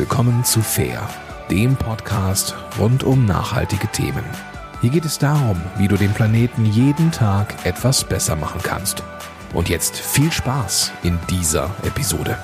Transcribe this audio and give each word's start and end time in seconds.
willkommen 0.00 0.44
zu 0.44 0.62
Fair, 0.62 1.06
dem 1.50 1.76
Podcast 1.76 2.54
rund 2.78 3.04
um 3.04 3.26
nachhaltige 3.26 3.86
Themen. 3.88 4.24
Hier 4.80 4.88
geht 4.88 5.04
es 5.04 5.18
darum, 5.18 5.60
wie 5.76 5.88
du 5.88 5.96
den 5.98 6.14
Planeten 6.14 6.64
jeden 6.64 7.12
Tag 7.12 7.66
etwas 7.66 8.04
besser 8.04 8.34
machen 8.34 8.62
kannst. 8.62 9.02
Und 9.52 9.68
jetzt 9.68 9.98
viel 9.98 10.32
Spaß 10.32 10.90
in 11.02 11.18
dieser 11.28 11.74
Episode. 11.82 12.38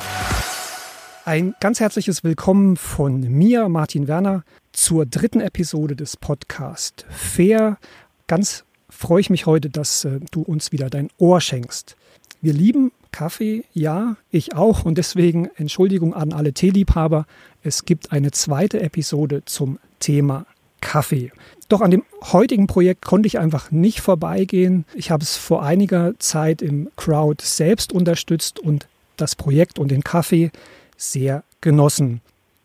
Ein 1.24 1.54
ganz 1.58 1.80
herzliches 1.80 2.22
Willkommen 2.22 2.76
von 2.76 3.22
mir, 3.22 3.70
Martin 3.70 4.06
Werner, 4.06 4.44
zur 4.72 5.06
dritten 5.06 5.40
Episode 5.40 5.96
des 5.96 6.18
Podcasts 6.18 7.06
Fair. 7.08 7.78
Ganz 8.26 8.64
freue 8.90 9.22
ich 9.22 9.30
mich 9.30 9.46
heute, 9.46 9.70
dass 9.70 10.04
äh, 10.04 10.20
du 10.30 10.42
uns 10.42 10.72
wieder 10.72 10.90
dein 10.90 11.08
Ohr 11.16 11.40
schenkst. 11.40 11.96
Wir 12.42 12.52
lieben 12.52 12.92
Kaffee, 13.16 13.64
ja, 13.72 14.16
ich 14.30 14.54
auch. 14.54 14.84
Und 14.84 14.98
deswegen 14.98 15.48
Entschuldigung 15.56 16.12
an 16.12 16.34
alle 16.34 16.52
Teeliebhaber. 16.52 17.24
Es 17.62 17.86
gibt 17.86 18.12
eine 18.12 18.30
zweite 18.30 18.80
Episode 18.80 19.42
zum 19.46 19.78
Thema 20.00 20.44
Kaffee. 20.82 21.32
Doch 21.70 21.80
an 21.80 21.90
dem 21.90 22.02
heutigen 22.30 22.66
Projekt 22.66 23.06
konnte 23.06 23.26
ich 23.26 23.38
einfach 23.38 23.70
nicht 23.70 24.02
vorbeigehen. 24.02 24.84
Ich 24.94 25.10
habe 25.10 25.22
es 25.22 25.38
vor 25.38 25.62
einiger 25.62 26.12
Zeit 26.18 26.60
im 26.60 26.90
Crowd 26.96 27.42
selbst 27.42 27.90
unterstützt 27.90 28.60
und 28.60 28.86
das 29.16 29.34
Projekt 29.34 29.78
und 29.78 29.90
den 29.90 30.04
Kaffee 30.04 30.50
sehr 30.98 31.42
genossen. 31.62 32.20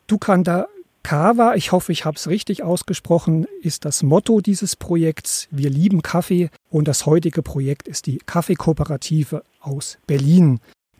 Dukanda 0.07 0.67
Kava, 1.03 1.55
ich 1.55 1.71
hoffe, 1.71 1.91
ich 1.91 2.05
habe 2.05 2.15
es 2.15 2.27
richtig 2.27 2.63
ausgesprochen, 2.63 3.47
ist 3.61 3.85
das 3.85 4.03
Motto 4.03 4.39
dieses 4.39 4.75
Projekts. 4.75 5.47
Wir 5.51 5.69
lieben 5.69 6.01
Kaffee 6.01 6.49
und 6.69 6.87
das 6.87 7.05
heutige 7.05 7.41
Projekt 7.41 7.87
ist 7.87 8.05
die 8.05 8.19
Kaffeekooperative 8.25 9.43
aus 9.59 9.97
Berlin. 10.07 10.59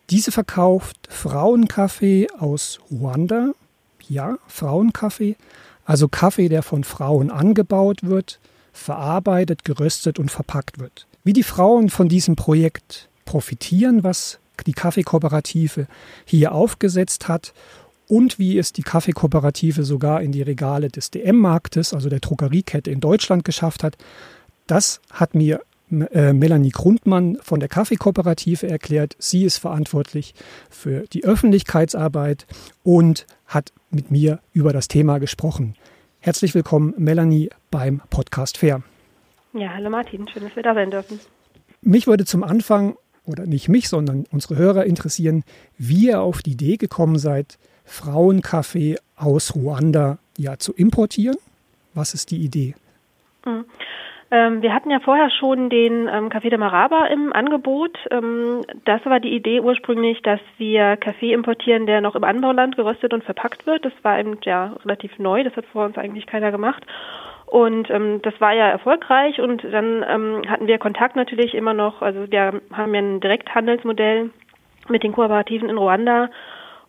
Diese 0.10 0.32
verkauft 0.32 0.98
Frauenkaffee 1.10 2.28
aus 2.38 2.80
Ruanda. 2.92 3.54
Ja, 4.10 4.38
Frauenkaffee. 4.48 5.38
Also 5.86 6.08
Kaffee, 6.08 6.50
der 6.50 6.64
von 6.64 6.84
Frauen 6.84 7.32
angebaut 7.32 8.04
wird, 8.04 8.40
verarbeitet, 8.74 9.64
geröstet 9.64 10.20
und 10.20 10.32
verpackt 10.32 10.80
wird. 10.80 11.08
Wie 11.24 11.34
die 11.34 11.44
Frauen 11.44 11.90
von 11.90 12.10
diesem 12.10 12.36
Projekt 12.36 13.08
profitieren, 13.26 14.04
was 14.04 14.40
die 14.68 14.74
Kaffeekooperative 14.74 15.88
hier 16.26 16.52
aufgesetzt 16.52 17.28
hat 17.28 17.54
und 18.12 18.40
wie 18.40 18.58
es 18.58 18.74
die 18.74 18.84
Kaffeekooperative 18.84 19.86
sogar 19.86 20.22
in 20.22 20.34
die 20.34 20.42
Regale 20.42 20.90
des 20.90 21.12
DM-Marktes, 21.12 21.94
also 21.94 22.10
der 22.10 22.20
Drogeriekette 22.20 22.92
in 22.92 23.00
Deutschland 23.00 23.46
geschafft 23.46 23.86
hat. 23.86 23.96
Das 24.68 25.00
hat 25.14 25.34
mir 25.34 25.62
äh, 25.90 26.34
Melanie 26.34 26.72
Grundmann 26.72 27.38
von 27.42 27.62
der 27.62 27.70
Kaffeekooperative 27.70 28.68
erklärt. 28.68 29.16
Sie 29.18 29.46
ist 29.46 29.60
verantwortlich 29.60 30.34
für 30.70 31.06
die 31.14 31.24
Öffentlichkeitsarbeit 31.24 32.48
und 32.84 33.26
hat 33.46 33.72
mit 33.92 34.12
mir 34.12 34.40
über 34.52 34.74
das 34.74 34.90
Thema 34.90 35.20
gesprochen. 35.20 35.76
Herzlich 36.20 36.54
willkommen, 36.54 36.94
Melanie, 36.98 37.50
beim 37.72 38.02
Podcast 38.10 38.58
Fair. 38.58 38.84
Ja, 39.54 39.70
hallo 39.74 39.90
Martin, 39.90 40.28
schön, 40.28 40.44
dass 40.44 40.54
wir 40.58 40.64
da 40.64 40.74
sein 40.74 40.92
dürfen. 40.92 41.22
Mich 41.82 42.08
würde 42.08 42.26
zum 42.26 42.44
Anfang, 42.44 42.98
oder 43.24 43.46
nicht 43.46 43.70
mich, 43.70 43.88
sondern 43.88 44.26
unsere 44.32 44.58
Hörer 44.58 44.86
interessieren, 44.86 45.46
wie 45.78 46.08
ihr 46.08 46.20
auf 46.20 46.42
die 46.42 46.52
Idee 46.52 46.76
gekommen 46.76 47.18
seid, 47.18 47.58
Frauenkaffee 47.92 48.98
aus 49.18 49.54
Ruanda 49.56 50.18
ja 50.38 50.58
zu 50.58 50.74
importieren? 50.74 51.38
Was 51.94 52.14
ist 52.14 52.32
die 52.32 52.38
Idee? 52.38 52.76
Mhm. 53.46 53.66
Wir 54.34 54.74
hatten 54.74 54.90
ja 54.90 55.02
vorher 55.02 55.30
schon 55.30 55.70
den 55.70 56.08
ähm, 56.08 56.30
Café 56.30 56.50
de 56.50 56.58
Maraba 56.58 57.08
im 57.08 57.34
Angebot. 57.34 57.98
Ähm, 58.12 58.62
das 58.86 59.06
war 59.06 59.20
die 59.20 59.36
Idee 59.36 59.60
ursprünglich, 59.60 60.22
dass 60.22 60.40
wir 60.58 60.96
Kaffee 60.96 61.34
importieren, 61.34 61.86
der 61.86 62.00
noch 62.00 62.16
im 62.16 62.24
Anbauland 62.24 62.78
geröstet 62.78 63.14
und 63.14 63.26
verpackt 63.26 63.68
wird. 63.68 63.84
Das 63.84 63.92
war 64.04 64.18
eben 64.18 64.38
ja 64.46 64.78
relativ 64.86 65.20
neu. 65.20 65.44
Das 65.44 65.58
hat 65.58 65.66
vor 65.66 65.84
uns 65.84 65.98
eigentlich 65.98 66.28
keiner 66.28 66.52
gemacht. 66.52 66.82
Und 67.46 67.90
ähm, 67.90 68.22
das 68.22 68.40
war 68.40 68.54
ja 68.54 68.70
erfolgreich 68.70 69.42
und 69.42 69.66
dann 69.66 70.06
ähm, 70.08 70.44
hatten 70.48 70.68
wir 70.68 70.78
Kontakt 70.78 71.18
natürlich 71.18 71.54
immer 71.54 71.74
noch, 71.74 72.02
also 72.02 72.32
wir 72.32 72.62
haben 72.72 72.94
ja 72.94 73.02
ein 73.02 73.20
Direkthandelsmodell 73.20 74.30
mit 74.88 75.04
den 75.04 75.12
Kooperativen 75.12 75.68
in 75.68 75.78
Ruanda 75.78 76.30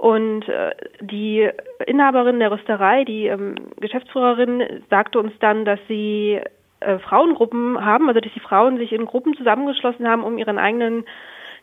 und 0.02 0.48
äh, 0.48 0.72
die 1.00 1.48
Inhaberin 1.86 2.40
der 2.40 2.50
Rösterei, 2.50 3.04
die 3.04 3.28
ähm, 3.28 3.54
Geschäftsführerin, 3.80 4.82
sagte 4.90 5.20
uns 5.20 5.32
dann, 5.38 5.64
dass 5.64 5.78
sie 5.86 6.40
äh, 6.80 6.98
Frauengruppen 6.98 7.84
haben, 7.84 8.08
also 8.08 8.18
dass 8.18 8.32
die 8.32 8.40
Frauen 8.40 8.78
sich 8.78 8.92
in 8.92 9.06
Gruppen 9.06 9.36
zusammengeschlossen 9.36 10.08
haben, 10.08 10.24
um 10.24 10.38
ihren 10.38 10.58
eigenen 10.58 11.04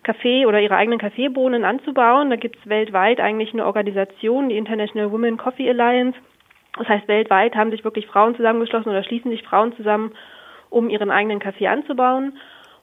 Kaffee 0.03 0.45
oder 0.45 0.61
ihre 0.61 0.77
eigenen 0.77 0.99
Kaffeebohnen 0.99 1.65
anzubauen. 1.65 2.29
Da 2.29 2.37
gibt 2.37 2.55
es 2.59 2.69
weltweit 2.69 3.19
eigentlich 3.19 3.51
eine 3.51 3.65
Organisation, 3.65 4.47
die 4.47 4.55
International 4.55 5.11
Women 5.11 5.35
Coffee 5.35 5.69
Alliance. 5.69 6.17
Das 6.77 6.87
heißt, 6.87 7.09
weltweit 7.09 7.57
haben 7.57 7.71
sich 7.71 7.83
wirklich 7.83 8.07
Frauen 8.07 8.37
zusammengeschlossen 8.37 8.89
oder 8.89 9.03
schließen 9.03 9.31
sich 9.31 9.43
Frauen 9.43 9.75
zusammen, 9.75 10.13
um 10.69 10.89
ihren 10.89 11.11
eigenen 11.11 11.39
Kaffee 11.39 11.67
anzubauen. 11.67 12.37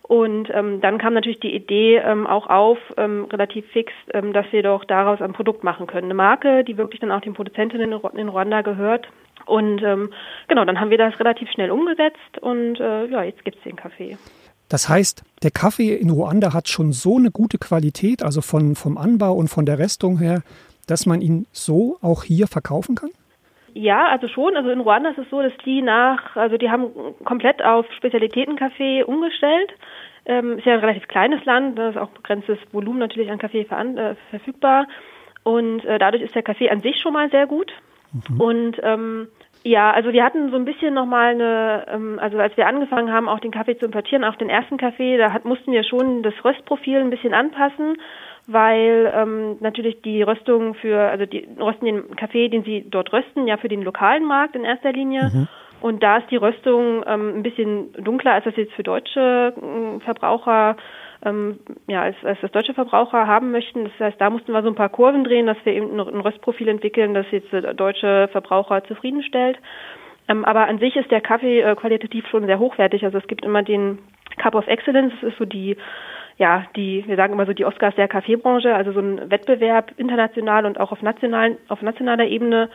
Und 0.08 0.50
ähm, 0.54 0.80
dann 0.80 0.98
kam 0.98 1.14
natürlich 1.14 1.40
die 1.40 1.54
Idee 1.54 1.96
ähm, 1.96 2.28
auch 2.28 2.46
auf, 2.46 2.78
ähm, 2.96 3.24
relativ 3.24 3.66
fix, 3.72 3.92
ähm, 4.14 4.32
dass 4.32 4.46
wir 4.52 4.62
doch 4.62 4.84
daraus 4.84 5.20
ein 5.20 5.32
Produkt 5.32 5.64
machen 5.64 5.88
können. 5.88 6.04
Eine 6.04 6.14
Marke, 6.14 6.62
die 6.62 6.76
wirklich 6.76 7.00
dann 7.00 7.10
auch 7.10 7.20
den 7.20 7.34
Produzentinnen 7.34 7.92
in 8.14 8.28
Ruanda 8.28 8.62
gehört. 8.62 9.08
Und 9.46 9.82
ähm, 9.82 10.10
genau, 10.46 10.64
dann 10.64 10.78
haben 10.78 10.90
wir 10.90 10.98
das 10.98 11.18
relativ 11.18 11.50
schnell 11.50 11.72
umgesetzt 11.72 12.38
und 12.40 12.78
äh, 12.78 13.06
ja, 13.06 13.24
jetzt 13.24 13.44
gibt's 13.44 13.62
den 13.64 13.76
Kaffee. 13.76 14.16
Das 14.68 14.88
heißt, 14.88 15.22
der 15.42 15.50
Kaffee 15.50 15.94
in 15.94 16.10
Ruanda 16.10 16.52
hat 16.52 16.68
schon 16.68 16.92
so 16.92 17.16
eine 17.16 17.30
gute 17.30 17.58
Qualität, 17.58 18.22
also 18.22 18.40
von, 18.40 18.74
vom 18.74 18.98
Anbau 18.98 19.34
und 19.34 19.48
von 19.48 19.66
der 19.66 19.78
Restung 19.78 20.18
her, 20.18 20.42
dass 20.86 21.06
man 21.06 21.20
ihn 21.20 21.46
so 21.52 21.98
auch 22.00 22.22
hier 22.22 22.46
verkaufen 22.46 22.94
kann? 22.94 23.10
Ja, 23.78 24.06
also 24.06 24.26
schon. 24.26 24.56
Also 24.56 24.70
in 24.70 24.80
Ruanda 24.80 25.10
ist 25.10 25.18
es 25.18 25.28
so, 25.28 25.42
dass 25.42 25.52
die 25.66 25.82
nach, 25.82 26.34
also 26.34 26.56
die 26.56 26.70
haben 26.70 27.14
komplett 27.24 27.62
auf 27.62 27.84
Spezialitätenkaffee 27.92 29.02
umgestellt. 29.02 29.70
Ähm, 30.24 30.56
ist 30.56 30.64
ja 30.64 30.72
ein 30.72 30.80
relativ 30.80 31.06
kleines 31.08 31.44
Land, 31.44 31.78
da 31.78 31.90
ist 31.90 31.98
auch 31.98 32.08
begrenztes 32.08 32.58
Volumen 32.72 32.98
natürlich 32.98 33.30
an 33.30 33.38
Kaffee 33.38 33.60
äh, 33.60 34.14
verfügbar. 34.30 34.86
Und 35.42 35.84
äh, 35.84 35.98
dadurch 35.98 36.22
ist 36.22 36.34
der 36.34 36.42
Kaffee 36.42 36.70
an 36.70 36.80
sich 36.80 36.98
schon 37.02 37.12
mal 37.12 37.28
sehr 37.30 37.46
gut. 37.46 37.70
Mhm. 38.12 38.40
Und 38.40 38.76
ähm, 38.82 39.28
ja, 39.62 39.90
also 39.90 40.10
wir 40.10 40.24
hatten 40.24 40.50
so 40.50 40.56
ein 40.56 40.64
bisschen 40.64 40.94
nochmal 40.94 41.34
eine, 41.34 41.86
ähm, 41.88 42.18
also 42.18 42.38
als 42.38 42.56
wir 42.56 42.66
angefangen 42.66 43.12
haben, 43.12 43.28
auch 43.28 43.40
den 43.40 43.50
Kaffee 43.50 43.76
zu 43.76 43.84
importieren, 43.84 44.24
auch 44.24 44.36
den 44.36 44.48
ersten 44.48 44.78
Kaffee, 44.78 45.18
da 45.18 45.34
hat, 45.34 45.44
mussten 45.44 45.72
wir 45.72 45.84
schon 45.84 46.22
das 46.22 46.34
Röstprofil 46.42 47.00
ein 47.00 47.10
bisschen 47.10 47.34
anpassen 47.34 47.98
weil 48.46 49.12
ähm, 49.14 49.56
natürlich 49.60 50.02
die 50.02 50.22
Röstung 50.22 50.74
für, 50.74 50.98
also 50.98 51.26
die 51.26 51.48
rösten 51.58 51.86
den 51.86 52.16
Kaffee, 52.16 52.48
den 52.48 52.64
sie 52.64 52.86
dort 52.88 53.12
rösten, 53.12 53.46
ja 53.46 53.56
für 53.56 53.68
den 53.68 53.82
lokalen 53.82 54.24
Markt 54.24 54.54
in 54.54 54.64
erster 54.64 54.92
Linie. 54.92 55.30
Mhm. 55.32 55.48
Und 55.80 56.02
da 56.02 56.18
ist 56.18 56.30
die 56.30 56.36
Röstung 56.36 57.04
ähm, 57.06 57.36
ein 57.36 57.42
bisschen 57.42 57.92
dunkler, 57.92 58.32
als 58.32 58.44
das 58.44 58.56
jetzt 58.56 58.72
für 58.72 58.82
deutsche 58.82 59.52
äh, 59.56 60.00
Verbraucher, 60.00 60.76
ähm, 61.24 61.58
ja, 61.86 62.02
als, 62.02 62.16
als 62.22 62.40
das 62.40 62.52
deutsche 62.52 62.74
Verbraucher 62.74 63.26
haben 63.26 63.50
möchten. 63.50 63.84
Das 63.84 63.92
heißt, 64.00 64.20
da 64.20 64.30
mussten 64.30 64.52
wir 64.52 64.62
so 64.62 64.68
ein 64.68 64.74
paar 64.74 64.88
Kurven 64.88 65.24
drehen, 65.24 65.46
dass 65.46 65.58
wir 65.64 65.74
eben 65.74 65.98
ein 65.98 66.20
Röstprofil 66.20 66.68
entwickeln, 66.68 67.14
das 67.14 67.26
jetzt 67.30 67.52
der 67.52 67.74
deutsche 67.74 68.28
Verbraucher 68.32 68.84
zufriedenstellt. 68.84 69.58
Ähm, 70.28 70.44
aber 70.44 70.66
an 70.66 70.78
sich 70.78 70.96
ist 70.96 71.10
der 71.10 71.20
Kaffee 71.20 71.60
äh, 71.60 71.74
qualitativ 71.74 72.26
schon 72.28 72.46
sehr 72.46 72.58
hochwertig. 72.58 73.04
Also 73.04 73.18
es 73.18 73.26
gibt 73.26 73.44
immer 73.44 73.62
den 73.62 73.98
Cup 74.38 74.54
of 74.54 74.66
Excellence, 74.66 75.12
das 75.20 75.32
ist 75.32 75.38
so 75.38 75.44
die 75.44 75.76
ja, 76.38 76.64
die, 76.76 77.04
wir 77.06 77.16
sagen 77.16 77.32
immer 77.32 77.46
so 77.46 77.52
die 77.52 77.64
Oscars 77.64 77.94
der 77.94 78.08
Kaffeebranche, 78.08 78.74
also 78.74 78.92
so 78.92 79.00
ein 79.00 79.30
Wettbewerb 79.30 79.92
international 79.96 80.66
und 80.66 80.78
auch 80.78 80.92
auf 80.92 81.02
nationalen, 81.02 81.56
auf 81.68 81.80
nationaler 81.82 82.26
Ebene. 82.26 82.68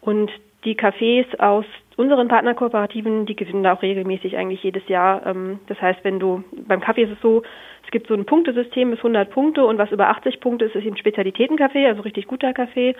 Und 0.00 0.30
die 0.64 0.76
Cafés 0.76 1.26
aus 1.38 1.64
unseren 1.96 2.28
Partnerkooperativen, 2.28 3.26
die 3.26 3.34
gewinnen 3.34 3.64
da 3.64 3.72
auch 3.72 3.82
regelmäßig 3.82 4.36
eigentlich 4.36 4.62
jedes 4.62 4.86
Jahr. 4.88 5.26
Ähm, 5.26 5.58
das 5.66 5.80
heißt, 5.80 6.00
wenn 6.04 6.20
du, 6.20 6.44
beim 6.66 6.80
Kaffee 6.80 7.02
ist 7.02 7.12
es 7.12 7.20
so, 7.20 7.42
es 7.84 7.90
gibt 7.90 8.06
so 8.06 8.14
ein 8.14 8.24
Punktesystem 8.24 8.90
bis 8.90 8.98
100 8.98 9.30
Punkte 9.30 9.64
und 9.64 9.78
was 9.78 9.90
über 9.90 10.08
80 10.10 10.40
Punkte 10.40 10.66
ist, 10.66 10.76
ist 10.76 10.84
eben 10.84 10.96
Spezialitätenkaffee, 10.96 11.86
also 11.86 12.02
richtig 12.02 12.26
guter 12.26 12.52
Kaffee. 12.52 12.94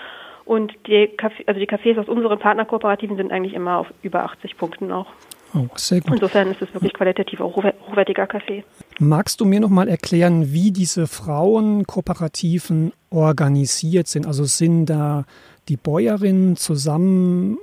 Und 0.45 0.75
die 0.87 1.09
Kaffee, 1.09 1.45
also 1.47 1.61
die 1.61 1.69
Cafés 1.69 1.99
aus 2.01 2.09
unseren 2.09 2.39
Partnerkooperativen 2.39 3.17
sind 3.17 3.31
eigentlich 3.31 3.55
immer 3.55 3.79
auf 3.79 3.89
über 4.03 4.25
80 4.25 4.57
Punkten 4.57 4.91
auch. 4.91 5.07
Oh, 5.55 5.67
sehr 5.77 6.01
gut. 6.01 6.15
Insofern 6.15 6.51
ist 6.51 6.63
es 6.63 6.73
wirklich 6.75 6.93
qualitativ 6.93 7.41
auch 7.41 7.55
hochwertiger 7.57 8.27
Kaffee. 8.27 8.65
Magst 9.01 9.41
du 9.41 9.45
mir 9.45 9.61
noch 9.61 9.69
mal 9.69 9.89
erklären, 9.89 10.53
wie 10.53 10.73
diese 10.73 11.07
Frauenkooperativen 11.07 12.93
organisiert 13.11 14.09
sind? 14.09 14.27
Also 14.27 14.43
sind 14.45 14.87
da 14.87 15.25
die 15.69 15.77
Bäuerinnen 15.77 16.57
zusammen 16.57 17.59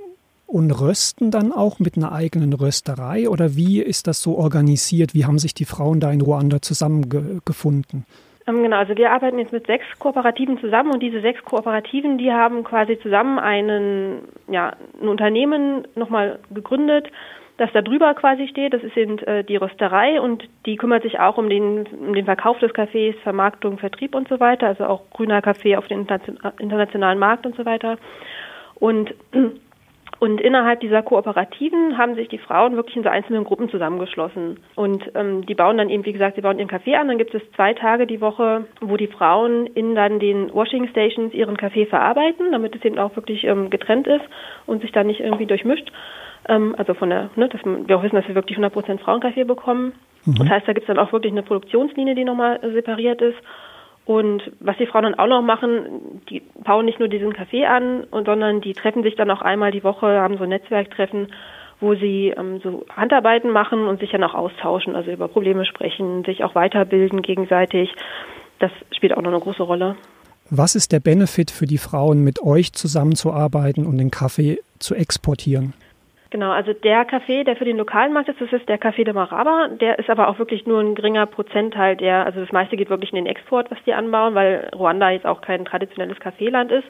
und 0.46 0.70
rösten 0.70 1.30
dann 1.30 1.52
auch 1.52 1.78
mit 1.78 1.98
einer 1.98 2.12
eigenen 2.12 2.54
Rösterei 2.54 3.28
oder 3.28 3.54
wie 3.54 3.82
ist 3.82 4.06
das 4.06 4.22
so 4.22 4.38
organisiert? 4.38 5.12
Wie 5.12 5.26
haben 5.26 5.38
sich 5.38 5.52
die 5.52 5.66
Frauen 5.66 6.00
da 6.00 6.10
in 6.10 6.22
Ruanda 6.22 6.62
zusammengefunden? 6.62 8.06
Ähm, 8.46 8.62
genau, 8.62 8.76
also 8.76 8.96
wir 8.96 9.10
arbeiten 9.10 9.38
jetzt 9.38 9.52
mit 9.52 9.66
sechs 9.66 9.84
Kooperativen 9.98 10.58
zusammen 10.58 10.92
und 10.92 11.02
diese 11.02 11.20
sechs 11.20 11.44
Kooperativen, 11.44 12.16
die 12.16 12.32
haben 12.32 12.64
quasi 12.64 12.98
zusammen 13.00 13.38
einen, 13.38 14.20
ja, 14.48 14.74
ein 15.02 15.08
Unternehmen 15.08 15.86
nochmal 15.96 16.38
gegründet, 16.50 17.08
das 17.58 17.70
da 17.72 17.82
drüber 17.82 18.14
quasi 18.14 18.48
steht. 18.48 18.74
Das 18.74 18.82
eben 18.96 19.18
äh, 19.20 19.44
die 19.44 19.56
Rösterei 19.56 20.20
und 20.20 20.44
die 20.66 20.76
kümmert 20.76 21.02
sich 21.02 21.18
auch 21.18 21.38
um 21.38 21.48
den, 21.48 21.86
um 21.86 22.14
den 22.14 22.24
Verkauf 22.24 22.58
des 22.58 22.72
Kaffees, 22.72 23.16
Vermarktung, 23.22 23.78
Vertrieb 23.78 24.14
und 24.14 24.28
so 24.28 24.40
weiter, 24.40 24.68
also 24.68 24.84
auch 24.84 25.10
grüner 25.10 25.42
Kaffee 25.42 25.76
auf 25.76 25.86
den 25.88 26.06
internationalen 26.58 27.18
Markt 27.18 27.46
und 27.46 27.56
so 27.56 27.64
weiter. 27.64 27.98
Und 28.74 29.14
und 30.18 30.40
innerhalb 30.40 30.80
dieser 30.80 31.02
Kooperativen 31.02 31.98
haben 31.98 32.14
sich 32.14 32.28
die 32.28 32.38
Frauen 32.38 32.74
wirklich 32.76 32.96
in 32.96 33.02
so 33.02 33.08
einzelnen 33.08 33.44
Gruppen 33.44 33.68
zusammengeschlossen. 33.68 34.58
Und 34.74 35.10
ähm, 35.14 35.44
die 35.44 35.54
bauen 35.54 35.76
dann 35.76 35.90
eben, 35.90 36.06
wie 36.06 36.12
gesagt, 36.12 36.36
sie 36.36 36.40
bauen 36.40 36.58
ihren 36.58 36.68
Kaffee 36.68 36.96
an. 36.96 37.08
Dann 37.08 37.18
gibt 37.18 37.34
es 37.34 37.42
zwei 37.54 37.74
Tage 37.74 38.06
die 38.06 38.22
Woche, 38.22 38.64
wo 38.80 38.96
die 38.96 39.08
Frauen 39.08 39.66
in 39.66 39.94
dann 39.94 40.18
den 40.18 40.52
Washing 40.54 40.88
Stations 40.88 41.34
ihren 41.34 41.58
Kaffee 41.58 41.84
verarbeiten, 41.84 42.50
damit 42.50 42.74
es 42.74 42.84
eben 42.84 42.98
auch 42.98 43.14
wirklich 43.14 43.44
ähm, 43.44 43.68
getrennt 43.68 44.06
ist 44.06 44.24
und 44.64 44.80
sich 44.80 44.92
dann 44.92 45.06
nicht 45.06 45.20
irgendwie 45.20 45.46
durchmischt. 45.46 45.92
Ähm, 46.48 46.74
also 46.78 46.94
von 46.94 47.10
der, 47.10 47.30
ne, 47.36 47.48
dass 47.48 47.60
wir 47.64 47.96
auch 47.96 48.02
wissen, 48.02 48.16
dass 48.16 48.28
wir 48.28 48.34
wirklich 48.34 48.58
100% 48.58 48.98
Frauenkaffee 48.98 49.44
bekommen. 49.44 49.92
Mhm. 50.24 50.36
Das 50.36 50.48
heißt, 50.48 50.68
da 50.68 50.72
gibt 50.72 50.84
es 50.84 50.94
dann 50.94 50.98
auch 50.98 51.12
wirklich 51.12 51.32
eine 51.32 51.42
Produktionslinie, 51.42 52.14
die 52.14 52.24
nochmal 52.24 52.60
separiert 52.72 53.20
ist. 53.20 53.38
Und 54.04 54.52
was 54.60 54.76
die 54.76 54.86
Frauen 54.86 55.02
dann 55.02 55.18
auch 55.18 55.26
noch 55.26 55.42
machen, 55.42 56.22
die 56.30 56.40
bauen 56.62 56.84
nicht 56.84 57.00
nur 57.00 57.08
diesen 57.08 57.32
Kaffee 57.32 57.66
an, 57.66 58.06
sondern 58.12 58.60
die 58.60 58.72
treffen 58.72 59.02
sich 59.02 59.16
dann 59.16 59.30
auch 59.32 59.42
einmal 59.42 59.72
die 59.72 59.82
Woche, 59.82 60.06
haben 60.06 60.38
so 60.38 60.46
Netzwerktreffen, 60.46 61.32
wo 61.80 61.94
sie 61.96 62.32
ähm, 62.36 62.60
so 62.62 62.86
Handarbeiten 62.94 63.50
machen 63.50 63.86
und 63.88 63.98
sich 63.98 64.12
dann 64.12 64.22
auch 64.22 64.34
austauschen, 64.34 64.94
also 64.94 65.10
über 65.10 65.26
Probleme 65.26 65.64
sprechen, 65.64 66.22
sich 66.24 66.44
auch 66.44 66.54
weiterbilden 66.54 67.22
gegenseitig. 67.22 67.92
Das 68.60 68.70
spielt 68.96 69.12
auch 69.12 69.22
noch 69.22 69.32
eine 69.32 69.40
große 69.40 69.64
Rolle. 69.64 69.96
Was 70.50 70.76
ist 70.76 70.92
der 70.92 71.00
Benefit 71.00 71.50
für 71.50 71.66
die 71.66 71.76
Frauen, 71.76 72.22
mit 72.22 72.40
euch 72.40 72.72
zusammenzuarbeiten 72.72 73.84
und 73.84 73.98
den 73.98 74.12
Kaffee 74.12 74.60
zu 74.78 74.94
exportieren? 74.94 75.74
Genau, 76.30 76.50
also 76.50 76.72
der 76.72 77.04
Kaffee, 77.04 77.44
der 77.44 77.56
für 77.56 77.64
den 77.64 77.76
lokalen 77.76 78.12
Markt 78.12 78.28
ist, 78.28 78.40
das 78.40 78.52
ist 78.52 78.68
der 78.68 78.78
Kaffee 78.78 79.04
de 79.04 79.14
Maraba. 79.14 79.68
Der 79.68 79.98
ist 79.98 80.10
aber 80.10 80.28
auch 80.28 80.38
wirklich 80.38 80.66
nur 80.66 80.80
ein 80.80 80.96
geringer 80.96 81.26
Prozentteil 81.26 81.96
der, 81.96 82.26
also 82.26 82.40
das 82.40 82.52
meiste 82.52 82.76
geht 82.76 82.90
wirklich 82.90 83.10
in 83.10 83.16
den 83.16 83.26
Export, 83.26 83.70
was 83.70 83.78
die 83.86 83.94
anbauen, 83.94 84.34
weil 84.34 84.68
Ruanda 84.74 85.10
jetzt 85.10 85.26
auch 85.26 85.40
kein 85.40 85.64
traditionelles 85.64 86.18
Kaffeeland 86.18 86.72
ist 86.72 86.88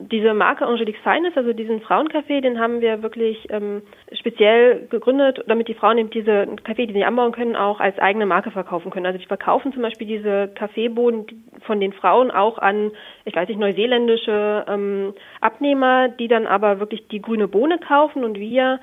diese 0.00 0.32
Marke 0.32 0.66
Angelique 0.66 0.98
Finest, 1.02 1.36
also 1.36 1.52
diesen 1.52 1.80
Frauencafé, 1.80 2.40
den 2.40 2.58
haben 2.58 2.80
wir 2.80 3.02
wirklich 3.02 3.46
ähm, 3.50 3.82
speziell 4.12 4.86
gegründet, 4.88 5.44
damit 5.46 5.68
die 5.68 5.74
Frauen 5.74 5.98
eben 5.98 6.10
diese 6.10 6.46
Kaffee, 6.64 6.86
die 6.86 6.94
sie 6.94 7.04
anbauen 7.04 7.32
können, 7.32 7.54
auch 7.54 7.80
als 7.80 7.98
eigene 7.98 8.24
Marke 8.24 8.50
verkaufen 8.50 8.90
können. 8.90 9.06
Also 9.06 9.18
die 9.18 9.26
verkaufen 9.26 9.72
zum 9.72 9.82
Beispiel 9.82 10.06
diese 10.06 10.48
Kaffeebohnen 10.54 11.26
von 11.66 11.80
den 11.80 11.92
Frauen 11.92 12.30
auch 12.30 12.58
an, 12.58 12.92
ich 13.24 13.36
weiß 13.36 13.48
nicht, 13.48 13.60
neuseeländische 13.60 14.64
ähm, 14.68 15.14
Abnehmer, 15.40 16.08
die 16.08 16.28
dann 16.28 16.46
aber 16.46 16.80
wirklich 16.80 17.06
die 17.08 17.20
grüne 17.20 17.46
Bohne 17.46 17.78
kaufen 17.78 18.24
und 18.24 18.38
wir 18.38 18.80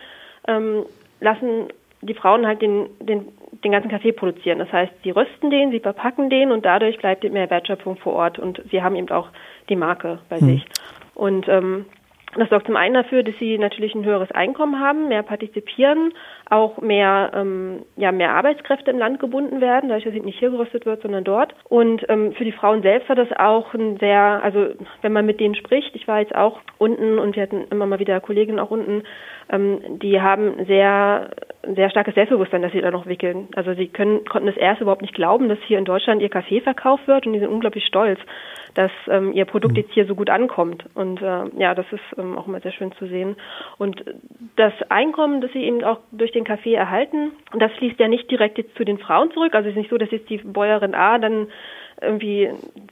ähm, 0.47 0.85
lassen 1.19 1.69
die 2.01 2.13
Frauen 2.13 2.45
halt 2.45 2.61
den, 2.61 2.89
den, 2.99 3.27
den 3.63 3.71
ganzen 3.71 3.89
Kaffee 3.89 4.11
produzieren. 4.11 4.59
Das 4.59 4.71
heißt, 4.71 4.93
sie 5.03 5.09
rösten 5.09 5.49
den, 5.49 5.71
sie 5.71 5.79
verpacken 5.79 6.29
den 6.29 6.51
und 6.51 6.65
dadurch 6.65 6.97
bleibt 6.99 7.23
mehr 7.23 7.49
Wertschöpfung 7.49 7.97
vor 7.97 8.13
Ort 8.13 8.37
und 8.37 8.61
sie 8.69 8.83
haben 8.83 8.95
eben 8.95 9.09
auch 9.09 9.29
die 9.69 9.75
Marke 9.75 10.19
bei 10.29 10.39
hm. 10.39 10.47
sich. 10.47 10.65
Und 11.17 11.47
ähm, 11.47 11.85
das 12.35 12.49
sorgt 12.49 12.67
zum 12.67 12.75
einen 12.75 12.93
dafür, 12.93 13.23
dass 13.23 13.33
sie 13.39 13.57
natürlich 13.57 13.95
ein 13.95 14.05
höheres 14.05 14.31
Einkommen 14.31 14.79
haben, 14.79 15.07
mehr 15.07 15.23
partizipieren, 15.23 16.13
auch 16.49 16.79
mehr, 16.81 17.31
ähm, 17.33 17.83
ja, 17.95 18.11
mehr 18.11 18.31
Arbeitskräfte 18.31 18.91
im 18.91 18.97
Land 18.97 19.19
gebunden 19.19 19.61
werden, 19.61 19.89
dadurch, 19.89 20.05
dass 20.05 20.13
sie 20.13 20.21
nicht 20.21 20.39
hier 20.39 20.49
gerüstet 20.49 20.85
wird, 20.85 21.01
sondern 21.01 21.23
dort. 21.23 21.53
Und 21.69 22.05
ähm, 22.09 22.33
für 22.33 22.45
die 22.45 22.51
Frauen 22.51 22.81
selbst 22.81 23.09
hat 23.09 23.17
das 23.17 23.31
auch 23.37 23.73
ein 23.73 23.97
sehr, 23.97 24.41
also 24.43 24.69
wenn 25.01 25.13
man 25.13 25.25
mit 25.25 25.39
denen 25.39 25.55
spricht, 25.55 25.95
ich 25.95 26.07
war 26.07 26.19
jetzt 26.19 26.35
auch 26.35 26.59
unten 26.77 27.19
und 27.19 27.35
wir 27.35 27.43
hatten 27.43 27.65
immer 27.69 27.85
mal 27.85 27.99
wieder 27.99 28.19
Kolleginnen 28.19 28.59
auch 28.59 28.71
unten, 28.71 29.03
ähm, 29.49 29.99
die 29.99 30.21
haben 30.21 30.65
sehr, 30.65 31.31
sehr 31.63 31.89
starkes 31.89 32.15
Selbstbewusstsein, 32.15 32.61
dass 32.61 32.71
sie 32.71 32.81
da 32.81 32.91
noch 32.91 33.05
wickeln. 33.05 33.47
Also 33.55 33.73
sie 33.73 33.87
können, 33.87 34.25
konnten 34.25 34.47
es 34.47 34.57
erst 34.57 34.81
überhaupt 34.81 35.01
nicht 35.01 35.15
glauben, 35.15 35.49
dass 35.49 35.59
hier 35.67 35.79
in 35.79 35.85
Deutschland 35.85 36.21
ihr 36.21 36.29
Kaffee 36.29 36.61
verkauft 36.61 37.07
wird 37.07 37.25
und 37.25 37.33
die 37.33 37.39
sind 37.39 37.49
unglaublich 37.49 37.85
stolz 37.85 38.19
dass 38.77 38.91
ähm, 39.07 39.33
ihr 39.33 39.45
Produkt 39.45 39.73
mhm. 39.73 39.81
jetzt 39.81 39.93
hier 39.93 40.05
so 40.05 40.13
gut 40.13 40.29
ankommt. 40.29 40.85
Und 40.93 41.19
äh, 41.19 41.45
ja, 41.57 41.73
das 41.73 41.87
ist 41.91 42.03
ähm, 42.15 42.37
auch 42.37 42.47
immer 42.47 42.59
sehr 42.59 42.71
schön 42.71 42.91
zu 42.91 43.07
sehen. 43.07 43.35
Und 43.79 44.03
das 44.55 44.71
Einkommen, 44.89 45.41
das 45.41 45.51
sie 45.51 45.63
eben 45.63 45.83
auch 45.83 45.99
durch 46.11 46.31
den 46.37 46.45
Kaffee 46.45 46.75
erhalten, 46.75 47.31
das 47.57 47.71
fließt 47.73 47.99
ja 47.99 48.07
nicht 48.07 48.29
direkt 48.31 48.57
jetzt 48.57 48.75
zu 48.75 48.85
den 48.85 48.97
Frauen 48.97 49.31
zurück. 49.31 49.53
Also 49.53 49.67
es 49.67 49.75
ist 49.75 49.79
nicht 49.79 49.89
so, 49.89 49.97
dass 49.97 50.11
jetzt 50.11 50.29
die 50.29 50.37
Bäuerin 50.37 50.95
A 50.95 51.17
dann 51.17 51.47
irgendwie 51.99 52.49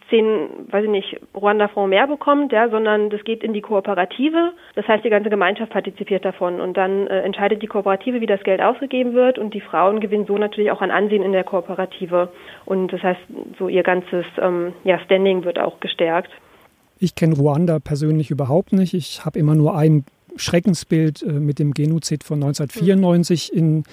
zehn, 0.09 0.49
weiß 0.71 0.85
ich 0.85 0.89
nicht, 0.89 1.19
Ruanda 1.35 1.67
Fonds 1.67 1.89
mehr 1.89 2.07
bekommt, 2.07 2.51
ja, 2.51 2.69
sondern 2.69 3.09
das 3.09 3.23
geht 3.23 3.43
in 3.43 3.53
die 3.53 3.61
Kooperative. 3.61 4.53
Das 4.73 4.87
heißt, 4.87 5.05
die 5.05 5.09
ganze 5.09 5.29
Gemeinschaft 5.29 5.71
partizipiert 5.71 6.25
davon 6.25 6.59
und 6.59 6.75
dann 6.75 7.07
äh, 7.07 7.21
entscheidet 7.21 7.61
die 7.61 7.67
Kooperative, 7.67 8.19
wie 8.19 8.25
das 8.25 8.41
Geld 8.43 8.61
ausgegeben 8.61 9.13
wird 9.13 9.37
und 9.37 9.53
die 9.53 9.61
Frauen 9.61 9.99
gewinnen 9.99 10.25
so 10.25 10.37
natürlich 10.37 10.71
auch 10.71 10.81
an 10.81 10.91
Ansehen 10.91 11.21
in 11.21 11.33
der 11.33 11.43
Kooperative 11.43 12.29
und 12.65 12.91
das 12.91 13.03
heißt, 13.03 13.21
so 13.59 13.69
ihr 13.69 13.83
ganzes 13.83 14.25
ähm, 14.41 14.73
ja, 14.83 14.97
Standing 14.99 15.43
wird 15.43 15.59
auch 15.59 15.79
gestärkt. 15.79 16.31
Ich 16.97 17.13
kenne 17.13 17.35
Ruanda 17.35 17.79
persönlich 17.79 18.31
überhaupt 18.31 18.73
nicht. 18.73 18.93
Ich 18.93 19.25
habe 19.25 19.37
immer 19.37 19.53
nur 19.53 19.77
ein 19.77 20.05
Schreckensbild 20.35 21.23
äh, 21.23 21.31
mit 21.31 21.59
dem 21.59 21.73
Genozid 21.73 22.23
von 22.23 22.43
1994 22.43 23.53
in, 23.53 23.83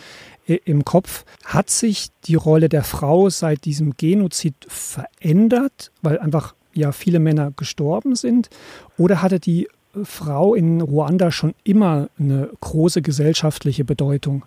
im 0.47 0.85
Kopf. 0.85 1.25
Hat 1.45 1.71
sich 1.71 2.09
die 2.25 2.35
Rolle 2.35 2.69
der 2.69 2.83
Frau 2.83 3.29
seit 3.29 3.65
diesem 3.65 3.97
Genozid 3.97 4.55
verändert, 4.69 5.91
weil 6.03 6.19
einfach 6.19 6.55
ja 6.75 6.93
viele 6.93 7.21
Männer 7.21 7.53
gestorben 7.57 8.15
sind? 8.15 8.51
Oder 8.99 9.23
hatte 9.23 9.41
die 9.41 9.69
Frau 10.05 10.55
in 10.55 10.81
Ruanda 10.81 11.31
schon 11.31 11.55
immer 11.65 12.09
eine 12.19 12.51
große 12.61 13.03
gesellschaftliche 13.03 13.85
Bedeutung? 13.85 14.45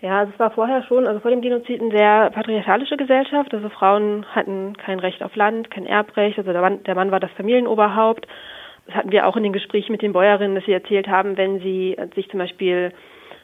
Ja, 0.00 0.20
also 0.20 0.32
es 0.32 0.38
war 0.38 0.52
vorher 0.52 0.84
schon, 0.84 1.06
also 1.08 1.18
vor 1.20 1.30
dem 1.30 1.40
Genozid 1.40 1.80
eine 1.80 1.90
sehr 1.90 2.30
patriarchalische 2.30 2.96
Gesellschaft. 2.96 3.52
Also 3.52 3.68
Frauen 3.68 4.24
hatten 4.26 4.76
kein 4.76 5.00
Recht 5.00 5.22
auf 5.22 5.34
Land, 5.34 5.70
kein 5.70 5.86
Erbrecht. 5.86 6.38
Also 6.38 6.52
der 6.52 6.60
Mann, 6.60 6.84
der 6.84 6.94
Mann 6.94 7.10
war 7.10 7.18
das 7.18 7.32
Familienoberhaupt 7.32 8.26
das 8.88 8.96
hatten 8.96 9.12
wir 9.12 9.26
auch 9.26 9.36
in 9.36 9.42
den 9.42 9.52
Gesprächen 9.52 9.92
mit 9.92 10.00
den 10.00 10.14
Bäuerinnen, 10.14 10.54
dass 10.54 10.64
sie 10.64 10.72
erzählt 10.72 11.08
haben, 11.08 11.36
wenn 11.36 11.60
sie 11.60 11.96
sich 12.14 12.28
zum 12.30 12.38
Beispiel 12.38 12.90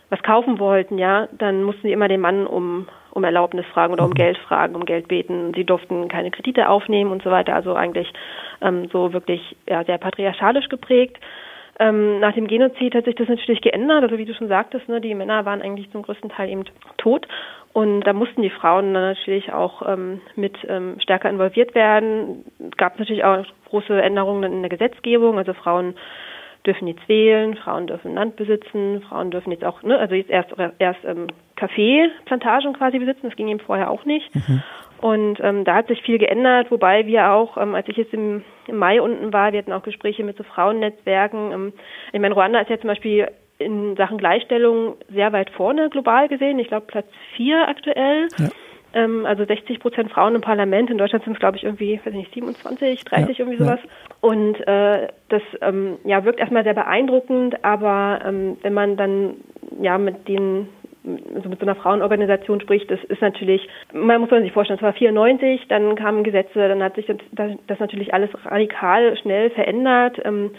was 0.09 0.23
kaufen 0.23 0.59
wollten, 0.59 0.99
ja, 0.99 1.29
dann 1.33 1.63
mussten 1.63 1.83
sie 1.83 1.93
immer 1.93 2.09
den 2.09 2.21
Mann 2.21 2.47
um, 2.47 2.89
um 3.11 3.25
Erlaubnis 3.25 3.67
fragen 3.67 3.93
oder 3.93 4.05
um 4.05 4.11
mhm. 4.11 4.15
Geld 4.15 4.39
fragen, 4.39 4.75
um 4.75 4.85
Geld 4.87 5.09
beten. 5.09 5.53
Sie 5.55 5.65
durften 5.65 6.09
keine 6.09 6.31
Kredite 6.31 6.69
aufnehmen 6.69 7.11
und 7.11 7.23
so 7.23 7.31
weiter. 7.31 7.55
Also 7.55 7.75
eigentlich 7.75 8.11
ähm, 8.63 8.89
so 8.91 9.13
wirklich 9.13 9.57
ja, 9.69 9.85
sehr 9.85 9.99
patriarchalisch 9.99 10.69
geprägt. 10.69 11.19
Ähm, 11.81 12.21
nach 12.21 12.35
dem 12.35 12.47
Genozid 12.47 12.95
hat 12.95 13.05
sich 13.05 13.17
das 13.17 13.29
natürlich 13.29 13.61
geändert. 13.61 14.03
Also 14.03 14.19
wie 14.19 14.25
du 14.25 14.35
schon 14.35 14.49
sagtest, 14.49 14.89
ne, 14.89 15.01
die 15.01 15.15
Männer 15.15 15.45
waren 15.45 15.63
eigentlich 15.63 15.91
zum 15.91 16.03
größten 16.03 16.31
Teil 16.31 16.49
eben 16.51 16.65
tot. 16.99 17.27
Und 17.73 18.03
da 18.03 18.13
mussten 18.13 18.43
die 18.43 18.51
Frauen 18.51 18.95
dann 18.95 19.03
natürlich 19.03 19.53
auch 19.53 19.83
ähm, 19.87 20.21
mit 20.37 20.57
ähm, 20.69 20.97
stärker 21.01 21.29
involviert 21.29 21.75
werden. 21.75 22.45
Gab 22.77 22.99
natürlich 22.99 23.25
auch 23.25 23.45
große 23.69 24.01
Änderungen 24.01 24.53
in 24.53 24.63
der 24.63 24.71
Gesetzgebung. 24.71 25.39
Also 25.39 25.55
Frauen 25.55 25.95
dürfen 26.65 26.87
jetzt 26.87 27.09
wählen, 27.09 27.57
Frauen 27.57 27.89
dürfen 27.89 28.15
Land 28.15 28.37
besitzen, 28.37 29.03
Frauen 29.09 29.31
dürfen 29.31 29.51
jetzt 29.51 29.65
auch, 29.65 29.83
ne, 29.83 29.99
also 29.99 30.15
jetzt 30.15 30.31
erst 30.31 30.55
erst 30.79 31.05
ähm, 31.05 31.27
Kaffeeplantagen 31.57 32.73
quasi 32.75 32.99
besitzen. 32.99 33.29
Das 33.29 33.37
ging 33.37 33.49
eben 33.49 33.61
vorher 33.61 33.91
auch 33.91 34.05
nicht. 34.05 34.35
Mhm. 34.35 34.63
Und 35.05 35.39
ähm, 35.43 35.65
da 35.65 35.75
hat 35.75 35.89
sich 35.89 36.01
viel 36.01 36.17
geändert, 36.17 36.71
wobei 36.71 37.07
wir 37.07 37.31
auch, 37.31 37.59
ähm, 37.59 37.75
als 37.75 37.87
ich 37.89 37.99
jetzt 37.99 38.15
im, 38.15 38.43
im 38.67 38.79
Mai 38.79 39.03
unten 39.03 39.35
war, 39.35 39.53
wir 39.53 39.59
hatten 39.59 39.75
auch 39.75 39.83
Gespräche 39.83 40.25
mit 40.25 40.39
so 40.39 40.45
Frauennetzwerken. 40.45 41.53
Ähm, 41.53 41.73
ich 42.15 42.21
meine, 42.21 42.33
Ruanda 42.33 42.59
ist 42.61 42.71
ja 42.71 42.81
zum 42.81 42.89
Beispiel 42.89 43.29
in 43.59 43.97
Sachen 43.97 44.17
Gleichstellung 44.17 44.95
sehr 45.13 45.31
weit 45.35 45.51
vorne 45.51 45.91
global 45.91 46.29
gesehen. 46.29 46.59
Ich 46.59 46.69
glaube 46.69 46.87
Platz 46.87 47.07
vier 47.37 47.69
aktuell. 47.69 48.29
Ja. 48.39 48.49
Ähm, 48.95 49.27
also 49.27 49.45
60 49.45 49.79
Prozent 49.79 50.11
Frauen 50.11 50.37
im 50.37 50.41
Parlament. 50.41 50.89
In 50.89 50.97
Deutschland 50.97 51.23
sind 51.25 51.35
es, 51.35 51.39
glaube 51.39 51.59
ich, 51.59 51.65
irgendwie, 51.65 52.01
weiß 52.03 52.15
ich 52.15 52.15
nicht, 52.15 52.33
27, 52.33 53.05
30, 53.05 53.37
ja. 53.37 53.45
irgendwie 53.45 53.63
sowas. 53.63 53.81
Ja. 53.83 53.91
Und 54.23 54.55
äh, 54.67 55.09
das 55.29 55.43
ähm, 55.61 55.99
ja, 56.05 56.25
wirkt 56.25 56.41
erstmal 56.41 56.65
sehr 56.65 56.73
beeindruckend, 56.73 57.63
aber 57.63 58.21
ähm, 58.25 58.57
wenn 58.63 58.73
man 58.73 58.97
dann 58.97 59.35
ja 59.83 59.99
mit 59.99 60.29
den 60.29 60.71
also 61.35 61.49
mit 61.49 61.61
so 61.61 61.67
einer 61.67 61.75
Frauenorganisation 61.75 62.61
spricht, 62.61 62.91
das 62.91 63.03
ist 63.05 63.21
natürlich, 63.21 63.69
man 63.93 64.21
muss 64.21 64.31
sich 64.31 64.53
vorstellen, 64.53 64.79
es 64.79 64.83
war 64.83 64.93
94, 64.93 65.67
dann 65.69 65.97
kamen 65.97 66.25
Gesetze, 66.25 66.69
dann 66.69 66.83
hat 66.83 66.95
sich 66.95 67.07
das, 67.07 67.51
das 67.67 67.79
natürlich 67.79 68.15
alles 68.15 68.31
radikal 68.45 69.17
schnell 69.19 69.51
verändert. 69.51 70.21
Ähm, 70.25 70.53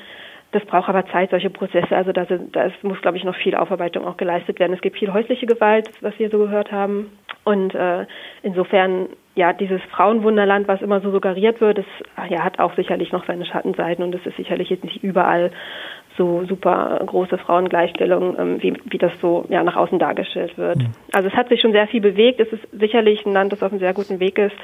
das 0.52 0.64
braucht 0.66 0.88
aber 0.88 1.06
Zeit, 1.08 1.32
solche 1.32 1.50
Prozesse. 1.50 1.96
Also 1.96 2.14
da, 2.14 2.26
da 2.26 2.72
muss, 2.82 3.02
glaube 3.02 3.18
ich, 3.18 3.26
noch 3.26 3.36
viel 3.36 3.56
Aufarbeitung 3.56 4.06
auch 4.06 4.16
geleistet 4.16 4.58
werden. 4.60 4.74
Es 4.74 4.80
gibt 4.80 4.98
viel 4.98 5.12
häusliche 5.12 5.46
Gewalt, 5.46 5.90
was 6.00 6.18
wir 6.18 6.30
so 6.30 6.38
gehört 6.38 6.72
haben. 6.72 7.12
Und 7.44 7.76
äh, 7.76 8.06
insofern, 8.42 9.10
ja, 9.36 9.54
dieses 9.54 9.82
Frauenwunderland, 9.92 10.68
was 10.68 10.82
immer 10.82 11.02
so 11.02 11.12
suggeriert 11.12 11.60
wird, 11.60 11.80
das 11.80 11.86
ja, 12.30 12.44
hat 12.44 12.60
auch 12.60 12.74
sicherlich 12.76 13.12
noch 13.12 13.26
seine 13.28 13.46
Schattenseiten 13.46 14.04
und 14.04 14.16
es 14.16 14.26
ist 14.26 14.38
sicherlich 14.38 14.70
jetzt 14.70 14.84
nicht 14.84 15.04
überall 15.04 15.52
so 16.18 16.46
super 16.46 17.02
große 17.06 17.38
Frauengleichstellung, 17.38 18.36
ähm, 18.40 18.62
wie, 18.62 18.74
wie 18.86 18.98
das 18.98 19.12
so 19.22 19.46
ja, 19.50 19.64
nach 19.64 19.76
außen 19.76 20.00
dargestellt 20.00 20.58
wird. 20.58 20.78
Mhm. 20.78 20.88
Also 21.12 21.28
es 21.28 21.34
hat 21.34 21.50
sich 21.50 21.62
schon 21.62 21.72
sehr 21.72 21.88
viel 21.88 22.02
bewegt. 22.02 22.40
Es 22.40 22.52
ist 22.52 22.64
sicherlich 22.72 23.26
ein 23.26 23.34
Land, 23.34 23.52
das 23.52 23.62
auf 23.62 23.72
einem 23.72 23.80
sehr 23.80 23.94
guten 23.94 24.20
Weg 24.20 24.38
ist, 24.38 24.56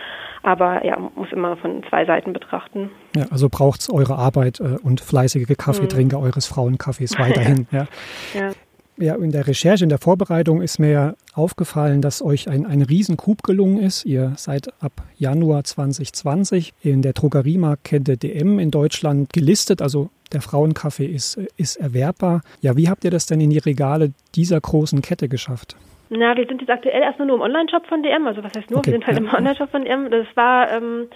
aber 0.44 0.86
ja, 0.86 0.98
muss 1.16 1.32
immer 1.32 1.58
von 1.58 1.84
zwei 1.90 2.06
Seiten 2.06 2.34
betrachten. 2.34 2.90
Ja, 3.16 3.26
also 3.32 3.50
braucht 3.50 3.82
es 3.82 3.90
eure 3.92 4.16
Arbeit 4.16 4.60
äh, 4.60 4.78
und 4.84 5.02
fleißige 5.02 5.58
Kaffeetrinker 5.58 6.20
mhm. 6.20 6.26
eures 6.26 6.48
Frauenkaffees 6.48 7.16
weiterhin. 7.20 7.68
ja. 7.72 7.88
ja. 8.34 8.52
Ja, 8.98 9.16
in 9.16 9.32
der 9.32 9.48
Recherche, 9.48 9.84
in 9.84 9.90
der 9.90 9.98
Vorbereitung 9.98 10.62
ist 10.62 10.78
mir 10.78 11.16
aufgefallen, 11.34 12.04
dass 12.04 12.22
euch 12.22 12.48
ein, 12.48 12.68
ein 12.68 12.84
Riesencoup 12.84 13.42
gelungen 13.42 13.80
ist. 13.80 14.06
Ihr 14.06 14.34
seid 14.36 14.70
ab 14.80 14.92
Januar 15.18 15.64
2020 15.64 16.74
in 16.84 17.02
der 17.02 17.14
Drogeriemarktkette 17.14 18.18
DM 18.18 18.60
in 18.60 18.70
Deutschland 18.70 19.34
gelistet, 19.34 19.82
also 19.82 20.12
der 20.34 20.42
Frauenkaffee 20.42 21.06
ist, 21.06 21.38
ist 21.58 21.78
erwerbbar. 21.78 22.42
Ja, 22.62 22.78
wie 22.78 22.90
habt 22.90 23.04
ihr 23.04 23.12
das 23.12 23.26
denn 23.26 23.42
in 23.42 23.50
die 23.50 23.60
Regale 23.60 24.12
dieser 24.36 24.60
großen 24.60 25.02
Kette 25.02 25.30
geschafft? 25.30 25.76
Na, 26.10 26.36
wir 26.36 26.46
sind 26.46 26.60
jetzt 26.60 26.70
aktuell 26.70 27.02
erstmal 27.02 27.28
nur 27.28 27.38
im 27.38 27.42
Online-Shop 27.42 27.88
von 27.88 28.04
DM. 28.04 28.28
Also 28.28 28.44
was 28.44 28.52
heißt 28.56 28.70
nur? 28.70 28.80
Okay. 28.80 28.92
Wir 28.92 28.94
sind 28.94 29.08
halt 29.08 29.18
im 29.18 29.34
Online-Shop 29.34 29.72
von 29.72 29.86
DM. 29.86 30.12
Das 30.12 30.28
war, 30.36 30.70
ähm, 30.70 31.08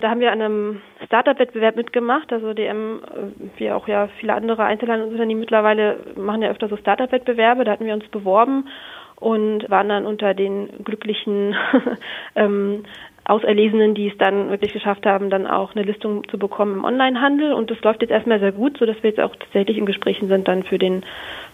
da 0.00 0.08
haben 0.08 0.20
wir 0.20 0.32
an 0.32 0.40
einem 0.40 0.82
Startup-Wettbewerb 1.04 1.76
mitgemacht. 1.76 2.32
Also 2.32 2.54
DM, 2.54 3.00
äh, 3.02 3.58
wie 3.58 3.70
auch 3.70 3.88
ja 3.88 4.08
viele 4.20 4.32
andere 4.32 4.64
Einzelhandelsunternehmen 4.64 5.40
mittlerweile, 5.40 5.98
machen 6.16 6.40
ja 6.40 6.48
öfter 6.48 6.68
so 6.68 6.78
Startup-Wettbewerbe. 6.78 7.64
Da 7.64 7.72
hatten 7.72 7.84
wir 7.84 7.92
uns 7.92 8.08
beworben 8.08 8.68
und 9.16 9.68
waren 9.68 9.90
dann 9.90 10.06
unter 10.06 10.32
den 10.32 10.82
glücklichen 10.82 11.54
ähm, 12.36 12.84
Auserlesenen, 13.28 13.94
die 13.94 14.08
es 14.08 14.16
dann 14.18 14.50
wirklich 14.50 14.72
geschafft 14.72 15.04
haben, 15.04 15.28
dann 15.28 15.46
auch 15.46 15.74
eine 15.74 15.84
Listung 15.84 16.26
zu 16.28 16.38
bekommen 16.38 16.78
im 16.78 16.84
Onlinehandel. 16.84 17.52
Und 17.52 17.70
das 17.70 17.80
läuft 17.82 18.00
jetzt 18.00 18.10
erstmal 18.10 18.40
sehr 18.40 18.52
gut, 18.52 18.78
sodass 18.78 18.96
wir 19.02 19.10
jetzt 19.10 19.20
auch 19.20 19.36
tatsächlich 19.36 19.76
in 19.76 19.86
Gesprächen 19.86 20.28
sind 20.28 20.48
dann 20.48 20.62
für 20.62 20.78
den 20.78 21.02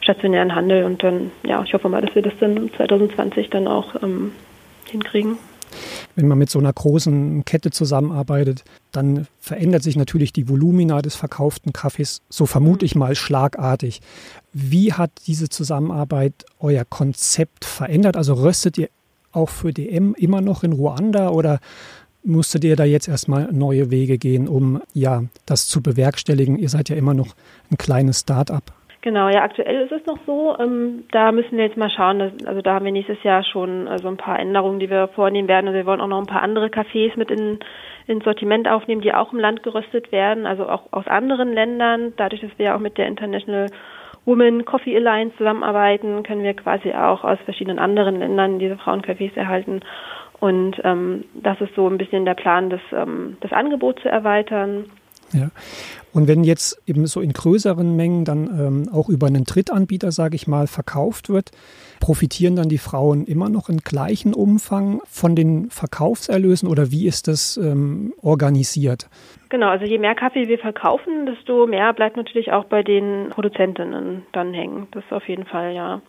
stationären 0.00 0.54
Handel. 0.54 0.84
Und 0.84 1.02
dann, 1.02 1.32
ja, 1.42 1.62
ich 1.64 1.74
hoffe 1.74 1.88
mal, 1.88 2.00
dass 2.00 2.14
wir 2.14 2.22
das 2.22 2.34
dann 2.38 2.70
2020 2.76 3.50
dann 3.50 3.66
auch 3.66 4.00
ähm, 4.02 4.32
hinkriegen. 4.88 5.36
Wenn 6.14 6.28
man 6.28 6.38
mit 6.38 6.48
so 6.48 6.60
einer 6.60 6.72
großen 6.72 7.44
Kette 7.44 7.70
zusammenarbeitet, 7.70 8.62
dann 8.92 9.26
verändert 9.40 9.82
sich 9.82 9.96
natürlich 9.96 10.32
die 10.32 10.48
Volumina 10.48 11.02
des 11.02 11.16
verkauften 11.16 11.72
Kaffees, 11.72 12.22
so 12.28 12.46
vermute 12.46 12.84
ich 12.84 12.94
mal, 12.94 13.16
schlagartig. 13.16 14.00
Wie 14.52 14.92
hat 14.92 15.10
diese 15.26 15.48
Zusammenarbeit 15.48 16.44
euer 16.60 16.84
Konzept 16.84 17.64
verändert? 17.64 18.16
Also 18.16 18.34
röstet 18.34 18.78
ihr 18.78 18.88
auch 19.34 19.48
für 19.48 19.72
DM 19.72 20.14
immer 20.16 20.40
noch 20.40 20.62
in 20.62 20.72
Ruanda 20.72 21.30
oder 21.30 21.60
musstet 22.24 22.64
ihr 22.64 22.76
da 22.76 22.84
jetzt 22.84 23.08
erstmal 23.08 23.52
neue 23.52 23.90
Wege 23.90 24.18
gehen, 24.18 24.48
um 24.48 24.80
ja 24.92 25.24
das 25.46 25.68
zu 25.68 25.82
bewerkstelligen? 25.82 26.58
Ihr 26.58 26.68
seid 26.68 26.88
ja 26.88 26.96
immer 26.96 27.14
noch 27.14 27.34
ein 27.70 27.76
kleines 27.76 28.20
Start-up. 28.20 28.72
Genau, 29.04 29.28
ja, 29.28 29.42
aktuell 29.42 29.82
ist 29.82 29.92
es 29.92 30.06
noch 30.06 30.16
so. 30.24 30.56
Ähm, 30.58 31.04
da 31.12 31.30
müssen 31.30 31.58
wir 31.58 31.64
jetzt 31.66 31.76
mal 31.76 31.90
schauen. 31.90 32.20
Dass, 32.20 32.32
also 32.46 32.62
da 32.62 32.72
haben 32.72 32.86
wir 32.86 32.92
nächstes 32.92 33.22
Jahr 33.22 33.44
schon 33.44 33.86
also 33.86 34.08
ein 34.08 34.16
paar 34.16 34.38
Änderungen, 34.38 34.80
die 34.80 34.88
wir 34.88 35.08
vornehmen 35.08 35.46
werden. 35.46 35.66
Also 35.66 35.76
wir 35.76 35.84
wollen 35.84 36.00
auch 36.00 36.08
noch 36.08 36.20
ein 36.20 36.26
paar 36.26 36.40
andere 36.40 36.68
Cafés 36.68 37.12
mit 37.18 37.30
in, 37.30 37.58
ins 38.06 38.24
Sortiment 38.24 38.66
aufnehmen, 38.66 39.02
die 39.02 39.12
auch 39.12 39.34
im 39.34 39.40
Land 39.40 39.62
geröstet 39.62 40.10
werden, 40.10 40.46
also 40.46 40.66
auch 40.66 40.84
aus 40.90 41.06
anderen 41.06 41.52
Ländern. 41.52 42.14
Dadurch, 42.16 42.40
dass 42.40 42.56
wir 42.56 42.64
ja 42.64 42.76
auch 42.76 42.80
mit 42.80 42.96
der 42.96 43.06
International 43.06 43.66
Women 44.26 44.64
Coffee 44.64 44.96
Alliance 44.96 45.36
zusammenarbeiten, 45.36 46.22
können 46.22 46.42
wir 46.42 46.54
quasi 46.54 46.92
auch 46.92 47.24
aus 47.24 47.38
verschiedenen 47.44 47.78
anderen 47.78 48.18
Ländern 48.18 48.58
diese 48.58 48.76
Frauencafés 48.76 49.36
erhalten. 49.36 49.80
Und 50.40 50.80
ähm, 50.84 51.24
das 51.34 51.60
ist 51.60 51.74
so 51.74 51.88
ein 51.88 51.98
bisschen 51.98 52.24
der 52.24 52.34
Plan, 52.34 52.70
das, 52.70 52.80
ähm, 52.92 53.36
das 53.40 53.52
Angebot 53.52 54.00
zu 54.00 54.08
erweitern. 54.08 54.86
Ja. 55.32 55.50
Und 56.12 56.28
wenn 56.28 56.44
jetzt 56.44 56.80
eben 56.86 57.06
so 57.06 57.20
in 57.20 57.32
größeren 57.32 57.96
Mengen 57.96 58.24
dann 58.24 58.46
ähm, 58.46 58.88
auch 58.92 59.08
über 59.08 59.26
einen 59.26 59.44
Drittanbieter, 59.44 60.12
sage 60.12 60.36
ich 60.36 60.46
mal, 60.46 60.68
verkauft 60.68 61.28
wird, 61.28 61.50
profitieren 61.98 62.54
dann 62.54 62.68
die 62.68 62.78
Frauen 62.78 63.24
immer 63.24 63.48
noch 63.48 63.68
in 63.68 63.78
gleichem 63.78 64.32
Umfang 64.32 65.00
von 65.06 65.34
den 65.34 65.70
Verkaufserlösen 65.70 66.68
oder 66.68 66.92
wie 66.92 67.06
ist 67.06 67.26
das 67.26 67.56
ähm, 67.56 68.14
organisiert? 68.22 69.08
Genau, 69.48 69.68
also 69.68 69.84
je 69.84 69.98
mehr 69.98 70.14
Kaffee 70.14 70.46
wir 70.48 70.58
verkaufen, 70.58 71.26
desto 71.26 71.66
mehr 71.66 71.92
bleibt 71.92 72.16
natürlich 72.16 72.52
auch 72.52 72.64
bei 72.64 72.82
den 72.82 73.30
Produzentinnen 73.30 74.22
dann 74.32 74.54
hängen. 74.54 74.86
Das 74.92 75.04
auf 75.10 75.28
jeden 75.28 75.46
Fall, 75.46 75.74
ja. 75.74 76.00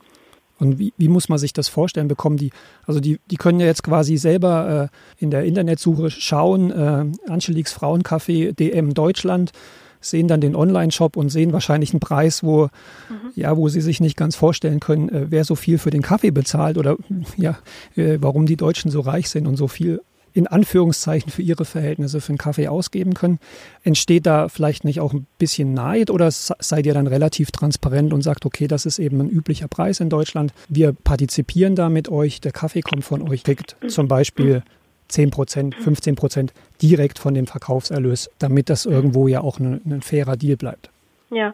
Und 0.59 0.79
wie, 0.79 0.93
wie 0.97 1.07
muss 1.07 1.29
man 1.29 1.37
sich 1.37 1.53
das 1.53 1.67
vorstellen? 1.67 2.07
Bekommen 2.07 2.37
die, 2.37 2.51
also 2.85 2.99
die, 2.99 3.19
die 3.29 3.35
können 3.35 3.59
ja 3.59 3.65
jetzt 3.65 3.83
quasi 3.83 4.17
selber 4.17 4.89
äh, 4.91 5.23
in 5.23 5.31
der 5.31 5.43
Internetsuche 5.43 6.09
schauen, 6.09 6.71
äh, 6.71 7.05
Angeliques 7.29 7.73
Frauencafé 7.73 8.53
DM 8.53 8.93
Deutschland, 8.93 9.51
sehen 9.99 10.27
dann 10.27 10.41
den 10.41 10.55
Online-Shop 10.55 11.17
und 11.17 11.29
sehen 11.29 11.51
wahrscheinlich 11.51 11.91
einen 11.91 11.99
Preis, 11.99 12.43
wo, 12.43 12.65
mhm. 13.09 13.31
ja, 13.35 13.57
wo 13.57 13.67
sie 13.69 13.81
sich 13.81 13.99
nicht 13.99 14.15
ganz 14.15 14.35
vorstellen 14.35 14.79
können, 14.79 15.09
äh, 15.09 15.25
wer 15.29 15.43
so 15.43 15.55
viel 15.55 15.77
für 15.77 15.89
den 15.89 16.01
Kaffee 16.01 16.31
bezahlt 16.31 16.77
oder 16.77 16.97
ja, 17.37 17.57
äh, 17.95 18.17
warum 18.21 18.45
die 18.45 18.57
Deutschen 18.57 18.91
so 18.91 19.01
reich 19.01 19.29
sind 19.29 19.47
und 19.47 19.57
so 19.57 19.67
viel 19.67 20.01
in 20.35 20.47
Anführungszeichen 20.47 21.31
für 21.31 21.41
ihre 21.41 21.63
Verhältnisse 21.63 22.19
für 22.19 22.29
einen 22.29 22.37
Kaffee 22.37 22.67
ausgeben 22.67 23.13
können. 23.13 23.39
Entsteht 23.83 24.25
da 24.25 24.49
vielleicht 24.49 24.83
nicht 24.83 24.99
auch 24.99 25.13
ein 25.13 25.25
bisschen 25.39 25.73
Neid 25.73 26.11
oder 26.11 26.29
seid 26.29 26.85
ihr 26.85 26.93
dann 26.93 27.07
relativ 27.07 27.51
transparent 27.51 28.11
und 28.13 28.21
sagt, 28.21 28.45
okay, 28.45 28.67
das 28.67 28.85
ist 28.85 28.99
eben 28.99 29.21
ein 29.21 29.29
üblicher 29.29 29.69
Preis 29.69 30.01
in 30.01 30.09
Deutschland. 30.09 30.53
Wir 30.67 30.91
partizipieren 30.91 31.75
da 31.75 31.87
mit 31.87 32.09
euch, 32.09 32.41
der 32.41 32.51
Kaffee 32.51 32.81
kommt 32.81 33.05
von 33.05 33.27
euch, 33.27 33.43
kriegt 33.43 33.77
zum 33.87 34.09
Beispiel 34.09 34.61
10 35.07 35.31
Prozent, 35.31 35.75
15 35.75 36.15
Prozent 36.15 36.53
direkt 36.81 37.17
von 37.17 37.33
dem 37.33 37.47
Verkaufserlös, 37.47 38.29
damit 38.37 38.69
das 38.69 38.85
irgendwo 38.85 39.29
ja 39.29 39.39
auch 39.39 39.59
ein, 39.59 39.79
ein 39.85 40.01
fairer 40.01 40.35
Deal 40.35 40.57
bleibt. 40.57 40.89
Ja, 41.31 41.53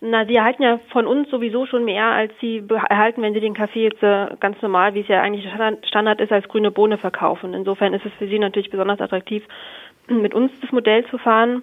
na, 0.00 0.24
sie 0.24 0.36
erhalten 0.36 0.62
ja 0.62 0.80
von 0.92 1.06
uns 1.06 1.28
sowieso 1.30 1.66
schon 1.66 1.84
mehr, 1.84 2.06
als 2.06 2.32
sie 2.40 2.64
erhalten, 2.88 3.20
wenn 3.20 3.34
sie 3.34 3.40
den 3.40 3.54
Kaffee 3.54 3.84
jetzt 3.84 4.02
äh, 4.02 4.28
ganz 4.40 4.60
normal, 4.62 4.94
wie 4.94 5.00
es 5.00 5.08
ja 5.08 5.20
eigentlich 5.20 5.46
Standard 5.86 6.20
ist, 6.20 6.32
als 6.32 6.48
grüne 6.48 6.70
Bohne 6.70 6.96
verkaufen. 6.96 7.52
Insofern 7.52 7.92
ist 7.92 8.06
es 8.06 8.12
für 8.14 8.26
sie 8.26 8.38
natürlich 8.38 8.70
besonders 8.70 9.00
attraktiv, 9.00 9.46
mit 10.08 10.34
uns 10.34 10.52
das 10.62 10.72
Modell 10.72 11.04
zu 11.06 11.18
fahren, 11.18 11.62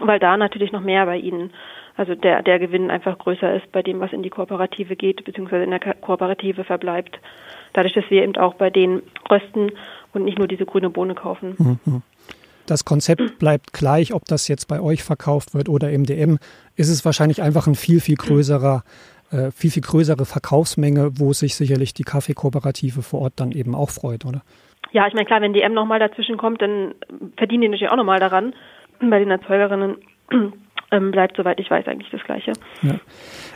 weil 0.00 0.18
da 0.18 0.36
natürlich 0.36 0.72
noch 0.72 0.80
mehr 0.80 1.04
bei 1.04 1.18
ihnen, 1.18 1.52
also 1.96 2.14
der, 2.14 2.42
der 2.42 2.58
Gewinn 2.58 2.90
einfach 2.90 3.18
größer 3.18 3.54
ist 3.54 3.70
bei 3.72 3.82
dem, 3.82 4.00
was 4.00 4.12
in 4.12 4.22
die 4.22 4.30
Kooperative 4.30 4.96
geht, 4.96 5.24
beziehungsweise 5.24 5.64
in 5.64 5.70
der 5.70 5.80
Kooperative 5.80 6.64
verbleibt. 6.64 7.18
Dadurch, 7.72 7.92
dass 7.92 8.08
wir 8.08 8.22
eben 8.22 8.36
auch 8.36 8.54
bei 8.54 8.70
denen 8.70 9.02
rösten 9.30 9.72
und 10.14 10.24
nicht 10.24 10.38
nur 10.38 10.48
diese 10.48 10.64
grüne 10.64 10.90
Bohne 10.90 11.14
kaufen. 11.14 11.80
Mhm. 11.84 12.02
Das 12.68 12.84
Konzept 12.84 13.38
bleibt 13.38 13.72
gleich, 13.72 14.12
ob 14.12 14.26
das 14.26 14.46
jetzt 14.46 14.66
bei 14.68 14.78
euch 14.78 15.02
verkauft 15.02 15.54
wird 15.54 15.70
oder 15.70 15.90
im 15.90 16.04
DM. 16.04 16.38
Ist 16.76 16.90
es 16.90 17.02
wahrscheinlich 17.02 17.40
einfach 17.40 17.66
ein 17.66 17.74
viel, 17.74 17.98
viel 17.98 18.16
größerer, 18.16 18.84
äh, 19.32 19.50
viel, 19.50 19.70
viel 19.70 19.82
größere 19.82 20.26
Verkaufsmenge, 20.26 21.18
wo 21.18 21.32
sich 21.32 21.54
sicherlich 21.54 21.94
die 21.94 22.02
Kaffeekooperative 22.02 23.00
vor 23.00 23.22
Ort 23.22 23.32
dann 23.36 23.52
eben 23.52 23.74
auch 23.74 23.88
freut, 23.88 24.26
oder? 24.26 24.42
Ja, 24.92 25.06
ich 25.06 25.14
meine, 25.14 25.24
klar, 25.24 25.40
wenn 25.40 25.54
DM 25.54 25.72
nochmal 25.72 25.98
dazwischen 25.98 26.36
kommt, 26.36 26.60
dann 26.60 26.94
verdienen 27.38 27.62
die 27.62 27.68
natürlich 27.68 27.90
auch 27.90 27.96
nochmal 27.96 28.20
daran. 28.20 28.54
Bei 29.00 29.18
den 29.18 29.30
Erzeugerinnen 29.30 29.96
ähm, 30.90 31.10
bleibt, 31.10 31.38
soweit 31.38 31.58
ich 31.60 31.70
weiß, 31.70 31.86
eigentlich 31.86 32.10
das 32.10 32.22
Gleiche. 32.24 32.52
Ja. 32.82 32.96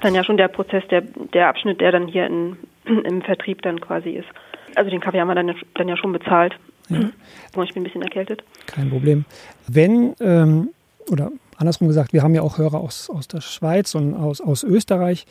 Dann 0.01 0.15
ja 0.15 0.25
schon 0.25 0.39
der 0.39 0.49
Prozess, 0.49 0.85
der, 0.89 1.03
der 1.03 1.49
Abschnitt, 1.49 1.83
der 1.83 1.93
dann 1.93 2.07
hier 2.09 2.27
in, 2.27 2.57
im 2.87 3.21
Vertrieb 3.21 3.61
dann 3.61 3.79
quasi 3.79 4.11
ist. 4.11 4.29
Also 4.75 4.91
den 4.91 5.01
Kaffee 5.01 5.21
haben 5.21 5.29
wir 5.29 5.35
dann, 5.35 5.55
dann 5.75 5.89
ja 5.89 5.99
schon 5.99 6.13
bezahlt. 6.13 6.55
Ja. 6.95 7.63
Ich 7.63 7.75
bin 7.75 7.83
ein 7.83 7.85
bisschen 7.85 8.03
erkältet. 8.03 8.43
Kein 8.67 8.91
Problem. 8.91 9.25
Wenn, 9.69 10.15
ähm, 10.21 10.71
oder 11.11 11.31
andersrum 11.57 11.89
gesagt, 11.89 12.13
wir 12.13 12.23
haben 12.23 12.35
ja 12.35 12.43
auch 12.43 12.59
Hörer 12.59 12.81
aus, 12.81 13.11
aus 13.11 13.29
der 13.29 13.41
Schweiz 13.41 13.95
und 13.95 14.15
aus, 14.15 14.41
aus 14.41 14.63
Österreich. 14.65 15.27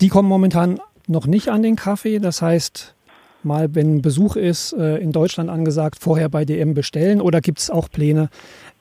Die 0.00 0.08
kommen 0.08 0.28
momentan 0.28 0.80
noch 1.06 1.26
nicht 1.26 1.48
an 1.48 1.62
den 1.62 1.76
Kaffee. 1.76 2.18
Das 2.18 2.42
heißt, 2.42 2.94
mal 3.42 3.74
wenn 3.74 4.02
Besuch 4.02 4.36
ist, 4.36 4.72
äh, 4.72 4.96
in 4.96 5.12
Deutschland 5.12 5.50
angesagt, 5.50 5.98
vorher 6.00 6.28
bei 6.28 6.44
DM 6.44 6.74
bestellen 6.74 7.20
oder 7.20 7.40
gibt 7.40 7.58
es 7.58 7.70
auch 7.70 7.90
Pläne, 7.90 8.30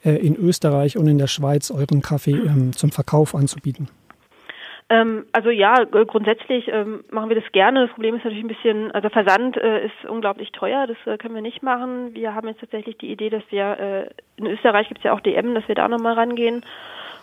äh, 0.03 0.15
in 0.15 0.35
Österreich 0.35 0.97
und 0.97 1.07
in 1.07 1.17
der 1.17 1.27
Schweiz 1.27 1.71
euren 1.71 2.01
Kaffee 2.01 2.31
ähm, 2.31 2.73
zum 2.73 2.91
Verkauf 2.91 3.35
anzubieten? 3.35 3.87
Ähm, 4.93 5.25
also 5.31 5.49
ja, 5.49 5.85
grundsätzlich 5.85 6.67
ähm, 6.67 7.03
machen 7.09 7.29
wir 7.29 7.39
das 7.39 7.51
gerne. 7.51 7.87
Das 7.87 7.93
Problem 7.95 8.15
ist 8.15 8.23
natürlich 8.23 8.43
ein 8.43 8.47
bisschen, 8.47 8.91
also 8.91 9.09
Versand 9.09 9.57
äh, 9.57 9.87
ist 9.87 10.07
unglaublich 10.07 10.51
teuer, 10.51 10.85
das 10.85 10.97
äh, 11.11 11.17
können 11.17 11.33
wir 11.33 11.41
nicht 11.41 11.63
machen. 11.63 12.13
Wir 12.13 12.35
haben 12.35 12.47
jetzt 12.47 12.59
tatsächlich 12.59 12.99
die 12.99 13.11
Idee, 13.11 13.31
dass 13.31 13.41
wir, 13.49 13.79
äh, 13.79 14.09
in 14.37 14.45
Österreich 14.45 14.87
gibt 14.89 14.99
es 14.99 15.05
ja 15.05 15.13
auch 15.13 15.19
DM, 15.19 15.55
dass 15.55 15.67
wir 15.67 15.73
da 15.73 15.87
nochmal 15.87 16.13
rangehen. 16.13 16.63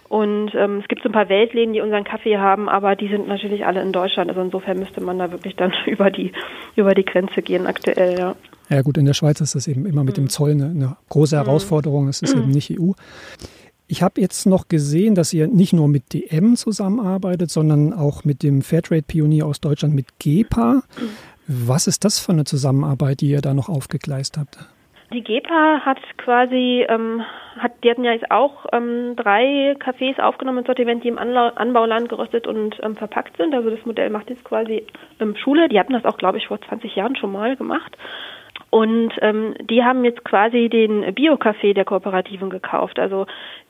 Und 0.08 0.52
ähm, 0.56 0.78
es 0.82 0.88
gibt 0.88 1.04
so 1.04 1.08
ein 1.08 1.12
paar 1.12 1.28
Weltläden, 1.28 1.72
die 1.72 1.80
unseren 1.80 2.02
Kaffee 2.02 2.38
haben, 2.38 2.68
aber 2.68 2.96
die 2.96 3.06
sind 3.06 3.28
natürlich 3.28 3.64
alle 3.64 3.80
in 3.82 3.92
Deutschland. 3.92 4.28
Also 4.28 4.42
insofern 4.42 4.80
müsste 4.80 5.00
man 5.00 5.20
da 5.20 5.30
wirklich 5.30 5.54
dann 5.54 5.72
über 5.86 6.10
die, 6.10 6.32
über 6.74 6.94
die 6.94 7.04
Grenze 7.04 7.42
gehen 7.42 7.68
aktuell, 7.68 8.18
ja. 8.18 8.34
Ja 8.68 8.82
gut, 8.82 8.98
in 8.98 9.04
der 9.04 9.14
Schweiz 9.14 9.40
ist 9.40 9.54
das 9.54 9.68
eben 9.68 9.86
immer 9.86 10.02
mit 10.02 10.16
mhm. 10.16 10.22
dem 10.22 10.28
Zoll 10.28 10.50
eine, 10.50 10.64
eine 10.64 10.96
große 11.08 11.36
mhm. 11.36 11.44
Herausforderung. 11.44 12.08
Es 12.08 12.22
ist 12.22 12.34
mhm. 12.34 12.42
eben 12.42 12.50
nicht 12.50 12.80
EU. 12.80 12.92
Ich 13.90 14.04
habe 14.04 14.20
jetzt 14.20 14.46
noch 14.46 14.68
gesehen, 14.68 15.16
dass 15.16 15.32
ihr 15.32 15.48
nicht 15.48 15.72
nur 15.72 15.88
mit 15.88 16.14
DM 16.14 16.54
zusammenarbeitet, 16.54 17.50
sondern 17.50 17.92
auch 17.92 18.24
mit 18.24 18.44
dem 18.44 18.62
Fairtrade-Pionier 18.62 19.44
aus 19.44 19.60
Deutschland, 19.60 19.96
mit 19.96 20.06
GEPA. 20.20 20.82
Was 21.48 21.88
ist 21.88 22.04
das 22.04 22.20
für 22.20 22.30
eine 22.30 22.44
Zusammenarbeit, 22.44 23.20
die 23.20 23.30
ihr 23.30 23.40
da 23.40 23.52
noch 23.52 23.68
aufgegleist 23.68 24.38
habt? 24.38 24.58
Die 25.12 25.24
GEPA 25.24 25.80
hat 25.84 25.98
quasi, 26.18 26.86
ähm, 26.88 27.22
hat, 27.58 27.82
die 27.82 27.90
hatten 27.90 28.04
ja 28.04 28.12
jetzt 28.12 28.30
auch 28.30 28.66
ähm, 28.72 29.16
drei 29.16 29.74
Cafés 29.80 30.20
aufgenommen 30.20 30.58
ins 30.58 30.68
Sortiment, 30.68 31.02
die 31.02 31.08
im 31.08 31.18
Anla 31.18 31.48
Anbauland 31.56 32.08
geröstet 32.08 32.46
und 32.46 32.78
ähm, 32.84 32.94
verpackt 32.94 33.38
sind. 33.38 33.52
Also 33.56 33.70
das 33.70 33.84
Modell 33.84 34.10
macht 34.10 34.30
jetzt 34.30 34.44
quasi 34.44 34.86
ähm, 35.18 35.34
Schule. 35.34 35.68
Die 35.68 35.80
hatten 35.80 35.94
das 35.94 36.04
auch, 36.04 36.16
glaube 36.16 36.38
ich, 36.38 36.46
vor 36.46 36.60
20 36.60 36.94
Jahren 36.94 37.16
schon 37.16 37.32
mal 37.32 37.56
gemacht. 37.56 37.96
Und 38.70 39.12
ähm, 39.20 39.54
die 39.60 39.82
haben 39.82 40.04
jetzt 40.04 40.24
quasi 40.24 40.68
den 40.68 41.14
Bio-Kaffee 41.14 41.74
der 41.74 41.84
Kooperativen 41.84 42.50
gekauft. 42.50 42.98
Also 42.98 43.26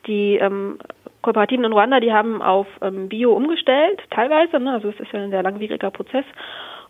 die 0.07 0.37
ähm, 0.37 0.79
Kooperativen 1.23 1.65
in 1.65 1.73
Ruanda, 1.73 2.01
die 2.01 2.13
haben 2.13 2.43
auf 2.43 2.67
ähm, 2.83 3.09
Bio 3.09 3.33
umgestellt, 3.33 4.01
teilweise. 4.11 4.61
Ne? 4.61 4.73
Also 4.73 4.89
es 4.89 5.01
ist 5.01 5.13
ja 5.13 5.21
ein 5.21 5.31
sehr 5.31 5.43
langwieriger 5.43 5.91
Prozess. 5.91 6.25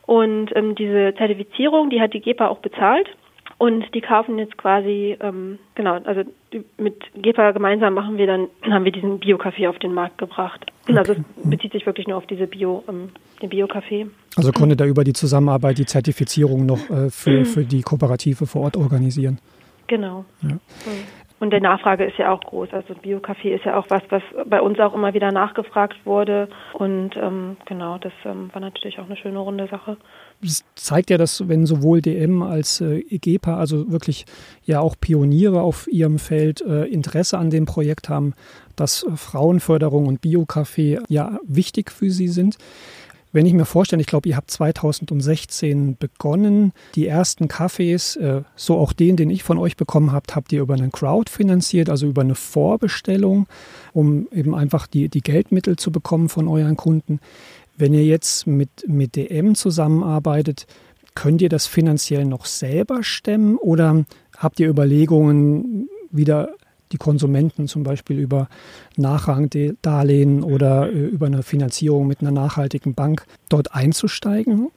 Und 0.07 0.50
ähm, 0.57 0.75
diese 0.75 1.14
Zertifizierung, 1.17 1.90
die 1.90 2.00
hat 2.00 2.12
die 2.12 2.21
GEPA 2.21 2.49
auch 2.49 2.59
bezahlt. 2.59 3.09
Und 3.61 3.95
die 3.95 4.00
kaufen 4.00 4.38
jetzt 4.38 4.57
quasi, 4.57 5.19
ähm, 5.21 5.59
genau, 5.75 5.99
also 6.05 6.23
mit 6.79 6.97
GEPA 7.14 7.50
gemeinsam 7.50 7.93
machen 7.93 8.17
wir 8.17 8.26
dann, 8.26 8.49
haben 8.62 8.87
wir 8.87 8.90
diesen 8.90 9.19
Bio-Kaffee 9.19 9.67
auf 9.67 9.79
den 9.79 9.93
Markt 9.93 10.17
gebracht. 10.17 10.64
Okay. 10.85 10.97
Also 10.97 11.12
es 11.12 11.19
bezieht 11.45 11.73
sich 11.73 11.85
wirklich 11.85 12.09
nur 12.09 12.17
auf 12.17 12.26
diese 12.26 12.47
Bio, 12.47 12.83
ähm, 12.88 13.11
den 13.43 13.50
Bio-Kaffee. 13.50 14.07
Also 14.35 14.50
konnte 14.52 14.76
da 14.76 14.87
über 14.87 15.05
die 15.05 15.12
Zusammenarbeit 15.12 15.76
die 15.76 15.85
Zertifizierung 15.85 16.64
noch 16.64 16.88
äh, 16.88 17.11
für, 17.11 17.45
für 17.55 17.64
die 17.64 17.83
Kooperative 17.83 18.47
vor 18.47 18.62
Ort 18.62 18.79
organisieren. 18.79 19.38
Genau. 19.88 20.25
Ja. 20.40 20.57
Und 21.40 21.52
die 21.52 21.61
Nachfrage 21.61 22.05
ist 22.05 22.17
ja 22.17 22.33
auch 22.33 22.40
groß. 22.40 22.73
Also 22.73 22.95
Bio-Kaffee 22.95 23.55
ist 23.55 23.67
ja 23.67 23.79
auch 23.79 23.87
was, 23.90 24.02
was 24.09 24.23
bei 24.47 24.62
uns 24.62 24.81
auch 24.81 24.95
immer 24.95 25.12
wieder 25.12 25.33
nachgefragt 25.33 25.97
wurde. 26.07 26.49
Und 26.73 27.14
ähm, 27.17 27.59
genau, 27.67 27.99
das 27.99 28.12
ähm, 28.25 28.49
war 28.55 28.61
natürlich 28.62 28.99
auch 29.00 29.07
eine 29.07 29.17
schöne 29.17 29.38
runde 29.38 29.67
Sache. 29.67 29.99
Das 30.43 30.65
zeigt 30.75 31.11
ja, 31.11 31.19
dass 31.19 31.49
wenn 31.49 31.67
sowohl 31.67 32.01
DM 32.01 32.43
als 32.43 32.81
äh, 32.81 33.01
EGEPA, 33.11 33.59
also 33.59 33.91
wirklich 33.91 34.25
ja 34.65 34.81
auch 34.81 34.97
Pioniere 34.99 35.61
auf 35.61 35.87
ihrem 35.87 36.19
Feld 36.19 36.63
äh, 36.63 36.85
Interesse 36.85 37.37
an 37.37 37.51
dem 37.51 37.67
Projekt 37.67 38.09
haben, 38.09 38.33
dass 38.75 39.03
äh, 39.03 39.17
Frauenförderung 39.17 40.07
und 40.07 40.23
Bio-Kaffee 40.23 41.01
ja 41.09 41.39
wichtig 41.47 41.91
für 41.91 42.11
sie 42.11 42.29
sind. 42.29 42.57
Wenn 43.33 43.47
ich 43.47 43.53
mir 43.53 43.65
vorstelle, 43.65 44.01
ich 44.01 44.09
glaube, 44.09 44.29
ihr 44.29 44.37
habt 44.37 44.51
2016 44.51 45.97
begonnen, 45.99 46.73
die 46.97 47.07
ersten 47.07 47.47
Kaffees, 47.47 48.17
äh, 48.17 48.43
so 48.57 48.77
auch 48.77 48.93
den, 48.93 49.17
den 49.17 49.31
ich 49.31 49.45
von 49.45 49.59
euch 49.59 49.77
bekommen 49.77 50.11
habt, 50.11 50.35
habt 50.35 50.53
ihr 50.53 50.63
über 50.63 50.75
einen 50.75 50.91
Crowd 50.91 51.31
finanziert, 51.31 51.91
also 51.91 52.09
über 52.09 52.23
eine 52.23 52.35
Vorbestellung, 52.35 53.47
um 53.93 54.27
eben 54.33 54.55
einfach 54.55 54.89
die, 54.89 55.09
die 55.09 55.21
Geldmittel 55.21 55.77
zu 55.77 55.93
bekommen 55.93 56.29
von 56.29 56.49
euren 56.49 56.77
Kunden. 56.77 57.21
Wenn 57.81 57.95
ihr 57.95 58.05
jetzt 58.05 58.47
mit, 58.47 58.87
mit 58.87 59.17
DM 59.17 59.55
zusammenarbeitet, 59.55 60.67
könnt 61.15 61.41
ihr 61.41 61.49
das 61.49 61.67
finanziell 61.67 62.27
noch 62.27 62.45
selber 62.45 63.03
stemmen 63.03 63.57
oder 63.57 64.05
habt 64.39 64.61
ihr 64.61 64.69
Überlegungen, 64.69 65.89
wieder 66.11 66.51
die 66.93 66.99
Konsumenten 66.99 67.69
zum 67.69 67.83
Beispiel 67.83 68.19
über 68.19 68.49
Nachrangdarlehen 68.97 70.43
oder 70.43 70.89
äh, 70.89 71.07
über 71.07 71.27
eine 71.27 71.43
Finanzierung 71.43 72.07
mit 72.07 72.21
einer 72.21 72.33
nachhaltigen 72.33 72.95
Bank 72.95 73.25
dort 73.49 73.75
einzusteigen? 73.75 74.71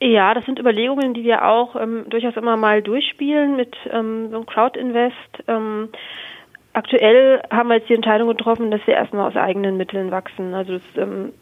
Ja, 0.00 0.34
das 0.34 0.44
sind 0.44 0.58
Überlegungen, 0.58 1.14
die 1.14 1.24
wir 1.24 1.46
auch 1.46 1.76
ähm, 1.76 2.04
durchaus 2.10 2.36
immer 2.36 2.56
mal 2.58 2.82
durchspielen 2.82 3.56
mit 3.56 3.74
ähm, 3.90 4.28
so 4.30 4.36
einem 4.36 4.46
Crowd-Invest. 4.46 5.44
Ähm, 5.48 5.88
aktuell 6.74 7.40
haben 7.50 7.68
wir 7.68 7.76
jetzt 7.76 7.88
die 7.88 7.94
Entscheidung 7.94 8.28
getroffen, 8.28 8.70
dass 8.70 8.86
wir 8.86 8.94
erstmal 8.94 9.28
aus 9.28 9.36
eigenen 9.36 9.76
Mitteln 9.76 10.10
wachsen. 10.10 10.52
Also 10.52 10.74
das, 10.74 10.82
ähm, 10.96 11.32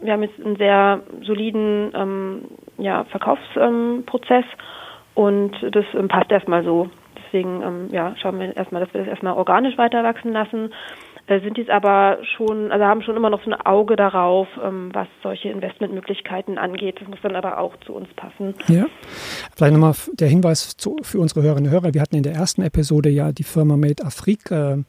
wir 0.00 0.12
haben 0.12 0.22
jetzt 0.22 0.40
einen 0.44 0.56
sehr 0.56 1.00
soliden 1.22 1.92
ähm, 1.94 2.44
ja, 2.78 3.04
Verkaufsprozess 3.04 4.44
und 5.14 5.52
das 5.72 5.84
ähm, 5.94 6.08
passt 6.08 6.30
erstmal 6.30 6.64
so. 6.64 6.88
Deswegen 7.16 7.62
ähm, 7.62 7.88
ja, 7.92 8.14
schauen 8.20 8.40
wir 8.40 8.56
erstmal, 8.56 8.84
dass 8.84 8.92
wir 8.92 9.00
das 9.00 9.08
erstmal 9.08 9.34
organisch 9.34 9.78
weiter 9.78 10.02
wachsen 10.02 10.32
lassen. 10.32 10.70
Äh, 11.26 11.40
sind 11.40 11.58
jetzt 11.58 11.70
aber 11.70 12.18
schon, 12.36 12.72
also 12.72 12.84
haben 12.84 13.02
schon 13.02 13.16
immer 13.16 13.30
noch 13.30 13.42
so 13.44 13.50
ein 13.50 13.60
Auge 13.60 13.94
darauf, 13.94 14.48
ähm, 14.64 14.90
was 14.92 15.06
solche 15.22 15.48
Investmentmöglichkeiten 15.48 16.58
angeht. 16.58 17.00
Das 17.00 17.08
muss 17.08 17.20
dann 17.22 17.36
aber 17.36 17.58
auch 17.58 17.76
zu 17.86 17.92
uns 17.92 18.08
passen. 18.14 18.54
Ja. 18.66 18.86
Vielleicht 19.54 19.74
nochmal 19.74 19.94
der 20.14 20.28
Hinweis 20.28 20.76
zu, 20.76 20.96
für 21.02 21.20
unsere 21.20 21.42
Hörerinnen 21.42 21.66
und 21.66 21.72
Hörer. 21.72 21.94
Wir 21.94 22.00
hatten 22.00 22.16
in 22.16 22.24
der 22.24 22.34
ersten 22.34 22.62
Episode 22.62 23.10
ja 23.10 23.30
die 23.30 23.44
Firma 23.44 23.76
Made 23.76 24.04
Afrique 24.04 24.50
äh, 24.50 24.82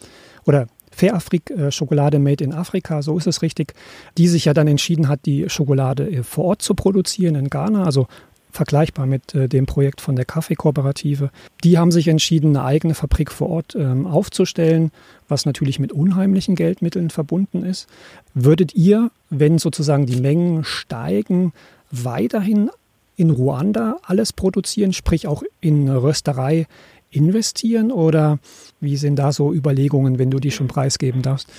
oder 0.48 0.66
Fair 1.02 1.16
Afrik 1.16 1.50
äh, 1.50 1.72
Schokolade 1.72 2.20
Made 2.20 2.44
in 2.44 2.54
Afrika, 2.54 3.02
so 3.02 3.18
ist 3.18 3.26
es 3.26 3.42
richtig, 3.42 3.74
die 4.20 4.28
sich 4.28 4.46
ja 4.46 4.54
dann 4.54 4.68
entschieden 4.68 5.08
hat, 5.08 5.26
die 5.26 5.50
Schokolade 5.50 6.08
äh, 6.08 6.22
vor 6.22 6.46
Ort 6.46 6.62
zu 6.62 6.76
produzieren 6.76 7.34
in 7.34 7.50
Ghana, 7.50 7.86
also 7.86 8.06
vergleichbar 8.52 9.08
mit 9.08 9.34
äh, 9.34 9.50
dem 9.50 9.66
Projekt 9.66 10.00
von 10.00 10.16
der 10.16 10.26
Kaffeekooperative. 10.26 11.32
Die 11.64 11.80
haben 11.80 11.92
sich 11.92 12.08
entschieden, 12.08 12.56
eine 12.56 12.66
eigene 12.66 12.94
Fabrik 12.94 13.32
vor 13.32 13.50
Ort 13.50 13.76
ähm, 13.76 14.06
aufzustellen, 14.06 14.92
was 15.28 15.48
natürlich 15.48 15.80
mit 15.80 15.92
unheimlichen 15.92 16.54
Geldmitteln 16.54 17.10
verbunden 17.10 17.64
ist. 17.64 17.88
Würdet 18.36 18.76
ihr, 18.76 19.10
wenn 19.32 19.58
sozusagen 19.58 20.06
die 20.06 20.22
Mengen 20.22 20.64
steigen, 20.64 21.52
weiterhin 21.90 22.70
in 23.16 23.32
Ruanda 23.32 23.98
alles 24.04 24.34
produzieren, 24.34 24.94
sprich 24.94 25.26
auch 25.26 25.42
in 25.62 25.90
Rösterei 25.90 26.68
investieren 27.12 27.92
oder 27.92 28.40
wie 28.80 28.96
sind 28.96 29.18
da 29.18 29.32
so 29.32 29.54
Überlegungen, 29.54 30.18
wenn 30.20 30.32
du 30.32 30.40
die 30.40 30.52
schon 30.52 30.68
preisgeben 30.68 31.22
darfst? 31.22 31.52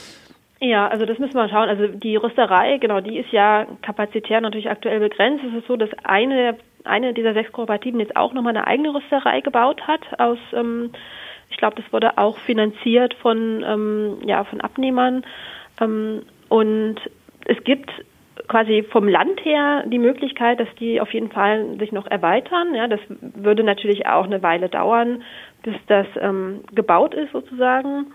Ja, 0.60 0.86
also 0.88 1.06
das 1.06 1.18
müssen 1.18 1.34
wir 1.34 1.48
schauen. 1.48 1.68
Also 1.68 1.88
die 1.88 2.16
Rösterei, 2.16 2.78
genau, 2.78 3.00
die 3.00 3.18
ist 3.18 3.32
ja 3.32 3.66
kapazitär 3.82 4.40
natürlich 4.40 4.70
aktuell 4.70 5.00
begrenzt. 5.00 5.44
Es 5.44 5.58
ist 5.58 5.66
so, 5.66 5.76
dass 5.76 5.90
eine 6.04 6.56
eine 6.84 7.14
dieser 7.14 7.32
sechs 7.34 7.52
Kooperativen 7.52 8.00
jetzt 8.00 8.16
auch 8.16 8.32
nochmal 8.32 8.56
eine 8.56 8.66
eigene 8.66 8.94
Rüsterei 8.94 9.40
gebaut 9.40 9.86
hat 9.86 10.00
aus 10.18 10.38
ähm, 10.52 10.90
ich 11.50 11.58
glaube, 11.58 11.76
das 11.80 11.92
wurde 11.92 12.16
auch 12.18 12.38
finanziert 12.38 13.14
von 13.14 13.64
ähm, 13.66 14.18
ja 14.26 14.44
von 14.44 14.60
Abnehmern 14.60 15.22
ähm, 15.80 16.22
und 16.48 16.96
es 17.44 17.62
gibt 17.64 17.90
quasi 18.48 18.84
vom 18.90 19.08
Land 19.08 19.44
her 19.44 19.84
die 19.86 19.98
Möglichkeit, 19.98 20.60
dass 20.60 20.68
die 20.78 21.00
auf 21.00 21.12
jeden 21.12 21.30
Fall 21.30 21.78
sich 21.78 21.92
noch 21.92 22.06
erweitern. 22.06 22.74
Ja, 22.74 22.88
das 22.88 23.00
würde 23.08 23.64
natürlich 23.64 24.06
auch 24.06 24.24
eine 24.24 24.42
Weile 24.42 24.68
dauern, 24.68 25.22
bis 25.62 25.74
das 25.86 26.06
ähm, 26.20 26.60
gebaut 26.74 27.14
ist 27.14 27.32
sozusagen. 27.32 28.06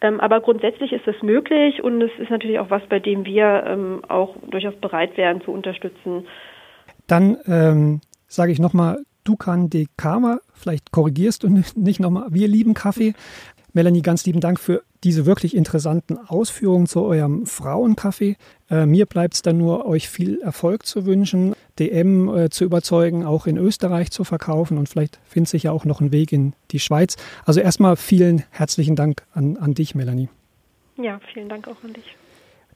Ähm, 0.00 0.20
aber 0.20 0.40
grundsätzlich 0.40 0.92
ist 0.92 1.06
das 1.06 1.20
möglich 1.22 1.82
und 1.82 2.00
es 2.00 2.10
ist 2.18 2.30
natürlich 2.30 2.58
auch 2.58 2.70
was, 2.70 2.82
bei 2.88 2.98
dem 3.00 3.24
wir 3.24 3.64
ähm, 3.66 4.02
auch 4.08 4.34
durchaus 4.50 4.74
bereit 4.76 5.16
wären 5.16 5.42
zu 5.42 5.50
unterstützen. 5.50 6.26
Dann 7.06 7.36
ähm, 7.46 8.00
sage 8.26 8.52
ich 8.52 8.58
nochmal, 8.58 8.98
Dukan 9.24 9.68
de 9.68 9.86
Karma, 9.98 10.38
vielleicht 10.54 10.92
korrigierst 10.92 11.42
du 11.42 11.48
nicht 11.48 12.00
nochmal, 12.00 12.28
wir 12.30 12.48
lieben 12.48 12.72
Kaffee. 12.72 13.14
Melanie, 13.72 14.02
ganz 14.02 14.26
lieben 14.26 14.40
Dank 14.40 14.58
für 14.58 14.82
diese 15.04 15.26
wirklich 15.26 15.56
interessanten 15.56 16.18
Ausführungen 16.18 16.86
zu 16.86 17.02
eurem 17.02 17.46
Frauenkaffee. 17.46 18.36
Äh, 18.68 18.86
mir 18.86 19.06
bleibt 19.06 19.34
es 19.34 19.42
dann 19.42 19.58
nur, 19.58 19.86
euch 19.86 20.08
viel 20.08 20.40
Erfolg 20.40 20.86
zu 20.86 21.06
wünschen, 21.06 21.54
DM 21.78 22.28
äh, 22.28 22.50
zu 22.50 22.64
überzeugen, 22.64 23.24
auch 23.24 23.46
in 23.46 23.56
Österreich 23.56 24.10
zu 24.10 24.24
verkaufen 24.24 24.76
und 24.78 24.88
vielleicht 24.88 25.20
findet 25.24 25.50
sich 25.50 25.64
ja 25.64 25.72
auch 25.72 25.84
noch 25.84 26.00
ein 26.00 26.12
Weg 26.12 26.32
in 26.32 26.54
die 26.70 26.80
Schweiz. 26.80 27.16
Also 27.44 27.60
erstmal 27.60 27.96
vielen 27.96 28.44
herzlichen 28.50 28.96
Dank 28.96 29.22
an, 29.32 29.56
an 29.56 29.74
dich, 29.74 29.94
Melanie. 29.94 30.28
Ja, 30.96 31.20
vielen 31.32 31.48
Dank 31.48 31.68
auch 31.68 31.82
an 31.84 31.92
dich. 31.92 32.16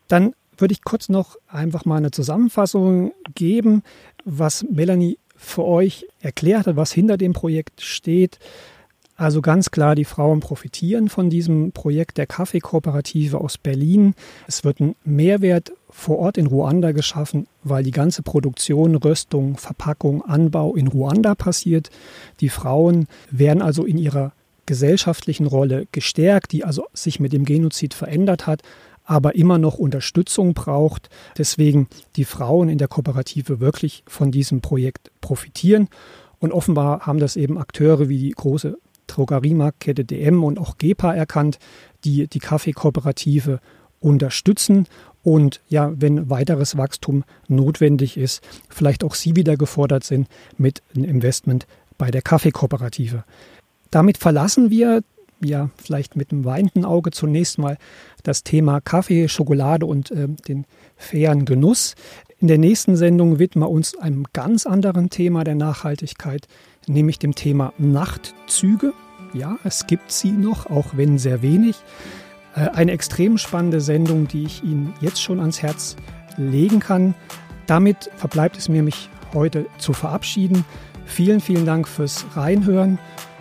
Dann 0.09 0.35
würde 0.57 0.73
ich 0.73 0.85
kurz 0.85 1.09
noch 1.09 1.37
einfach 1.49 1.85
mal 1.85 1.97
eine 1.97 2.11
Zusammenfassung 2.11 3.13
geben, 3.35 3.83
was 4.25 4.65
Melanie 4.71 5.19
für 5.37 5.65
euch 5.65 6.07
erklärt 6.21 6.67
hat, 6.67 6.77
was 6.77 6.93
hinter 6.93 7.17
dem 7.17 7.33
Projekt 7.33 7.83
steht. 7.83 8.39
Also 9.17 9.43
ganz 9.43 9.71
klar, 9.71 9.95
die 9.95 10.05
Frauen 10.05 10.41
profitieren 10.41 11.09
von 11.09 11.31
diesem 11.31 11.71
Projekt 11.71 12.19
der 12.19 12.27
Kaffeekooperative 12.27 13.41
aus 13.41 13.59
Berlin. 13.59 14.15
Es 14.49 14.65
wird 14.65 14.81
ein 14.81 14.97
Mehrwert 15.05 15.73
vor 15.89 16.19
Ort 16.19 16.37
in 16.37 16.47
Ruanda 16.47 16.91
geschaffen, 16.91 17.47
weil 17.63 17.85
die 17.85 17.93
ganze 17.93 18.23
Produktion, 18.23 18.97
Röstung, 18.97 19.57
Verpackung, 19.57 20.25
Anbau 20.25 20.75
in 20.75 20.89
Ruanda 20.89 21.37
passiert. 21.37 21.91
Die 22.41 22.49
Frauen 22.49 23.07
werden 23.31 23.63
also 23.63 23.85
in 23.85 23.99
ihrer 23.99 24.33
gesellschaftlichen 24.67 25.47
Rolle 25.47 25.87
gestärkt, 25.93 26.51
die 26.51 26.65
also 26.65 26.87
sich 26.93 27.21
mit 27.21 27.33
dem 27.33 27.45
Genozid 27.45 27.95
verändert 27.95 28.49
hat, 28.49 28.63
aber 29.05 29.37
immer 29.37 29.59
noch 29.59 29.79
Unterstützung 29.79 30.55
braucht. 30.55 31.09
Deswegen 31.39 31.87
die 32.17 32.25
Frauen 32.25 32.69
in 32.69 32.79
der 32.79 32.89
Kooperative 32.89 33.61
wirklich 33.61 34.03
von 34.09 34.33
diesem 34.33 34.61
Projekt 34.61 35.13
profitieren. 35.21 35.89
Und 36.41 36.53
offenbar 36.53 37.07
haben 37.07 37.21
das 37.21 37.37
eben 37.37 37.59
Akteure 37.59 38.09
wie 38.09 38.19
die 38.19 38.31
große 38.31 38.77
Drogeriemarktkette 39.07 40.05
DM 40.05 40.45
und 40.45 40.59
auch 40.59 40.79
GEPA 40.79 41.15
erkannt, 41.15 41.59
die 42.05 42.27
die 42.27 42.39
Kaffeekooperative 42.39 43.61
unterstützen 44.01 44.87
und 45.23 45.63
ja, 45.69 45.91
wenn 45.97 46.29
weiteres 46.29 46.77
Wachstum 46.77 47.25
notwendig 47.49 48.19
ist, 48.19 48.43
vielleicht 48.69 49.03
auch 49.03 49.15
sie 49.15 49.35
wieder 49.37 49.57
gefordert 49.57 50.05
sind 50.05 50.29
mit 50.59 50.83
einem 50.95 51.05
Investment 51.05 51.67
bei 51.97 52.11
der 52.11 52.21
Kaffeekooperative. 52.21 53.25
Damit 53.91 54.19
verlassen 54.19 54.71
wir 54.71 55.03
ja 55.43 55.71
vielleicht 55.77 56.17
mit 56.17 56.31
einem 56.31 56.45
weinenden 56.45 56.85
Auge 56.85 57.11
zunächst 57.11 57.59
mal 57.59 57.79
das 58.23 58.45
Thema 58.45 58.81
Kaffee, 58.81 59.29
Schokolade 59.29 59.87
und 59.87 60.11
äh, 60.11 60.29
den 60.49 60.67
fairen 60.97 61.45
Genuss. 61.45 61.95
In 62.39 62.49
der 62.49 62.59
nächsten 62.59 62.97
Sendung 62.97 63.39
widmen 63.39 63.65
wir 63.65 63.71
uns 63.71 63.97
einem 63.97 64.25
ganz 64.33 64.67
anderen 64.67 65.09
Thema 65.09 65.45
der 65.45 65.55
Nachhaltigkeit, 65.55 66.47
nämlich 66.89 67.19
dem 67.19 67.35
Thema 67.35 67.73
Nachtzüge. 67.79 68.93
Ja, 69.33 69.57
es 69.65 69.87
gibt 69.87 70.13
sie 70.13 70.31
noch, 70.31 70.67
auch 70.71 70.97
wenn 70.97 71.19
sehr 71.19 71.43
wenig. 71.43 71.77
Äh, 72.55 72.69
eine 72.71 72.93
extrem 72.93 73.39
spannende 73.39 73.81
Sendung, 73.81 74.29
die 74.29 74.45
ich 74.45 74.63
Ihnen 74.63 74.95
jetzt 75.01 75.23
schon 75.23 75.41
ans 75.41 75.63
Herz 75.63 75.97
legen 76.37 76.81
kann. 76.81 77.15
Damit 77.67 78.11
verbleibt 78.17 78.57
es 78.57 78.69
mir, 78.69 78.83
mich 78.83 79.09
heute 79.33 79.67
zu 79.79 79.93
verabschieden. 79.93 80.65
Vielen, 81.07 81.41
vielen 81.41 81.67
Dank 81.67 81.89
fürs 81.89 82.25
Reinhören. 82.35 82.99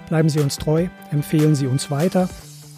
Bleiben 0.10 0.30
Sie 0.30 0.40
uns 0.40 0.58
treu, 0.58 0.88
empfehlen 1.12 1.56
Sie 1.56 1.68
uns 1.68 1.92
weiter. 1.92 2.30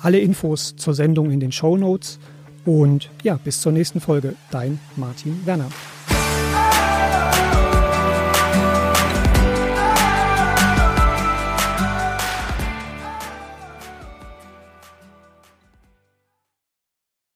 Alle 0.01 0.19
Infos 0.19 0.75
zur 0.75 0.93
Sendung 0.93 1.31
in 1.31 1.39
den 1.39 1.51
Show 1.51 1.77
Notes. 1.77 2.19
Und 2.65 3.09
ja, 3.23 3.39
bis 3.43 3.61
zur 3.61 3.71
nächsten 3.71 3.99
Folge. 3.99 4.35
Dein 4.51 4.79
Martin 4.95 5.45
Werner. 5.45 5.69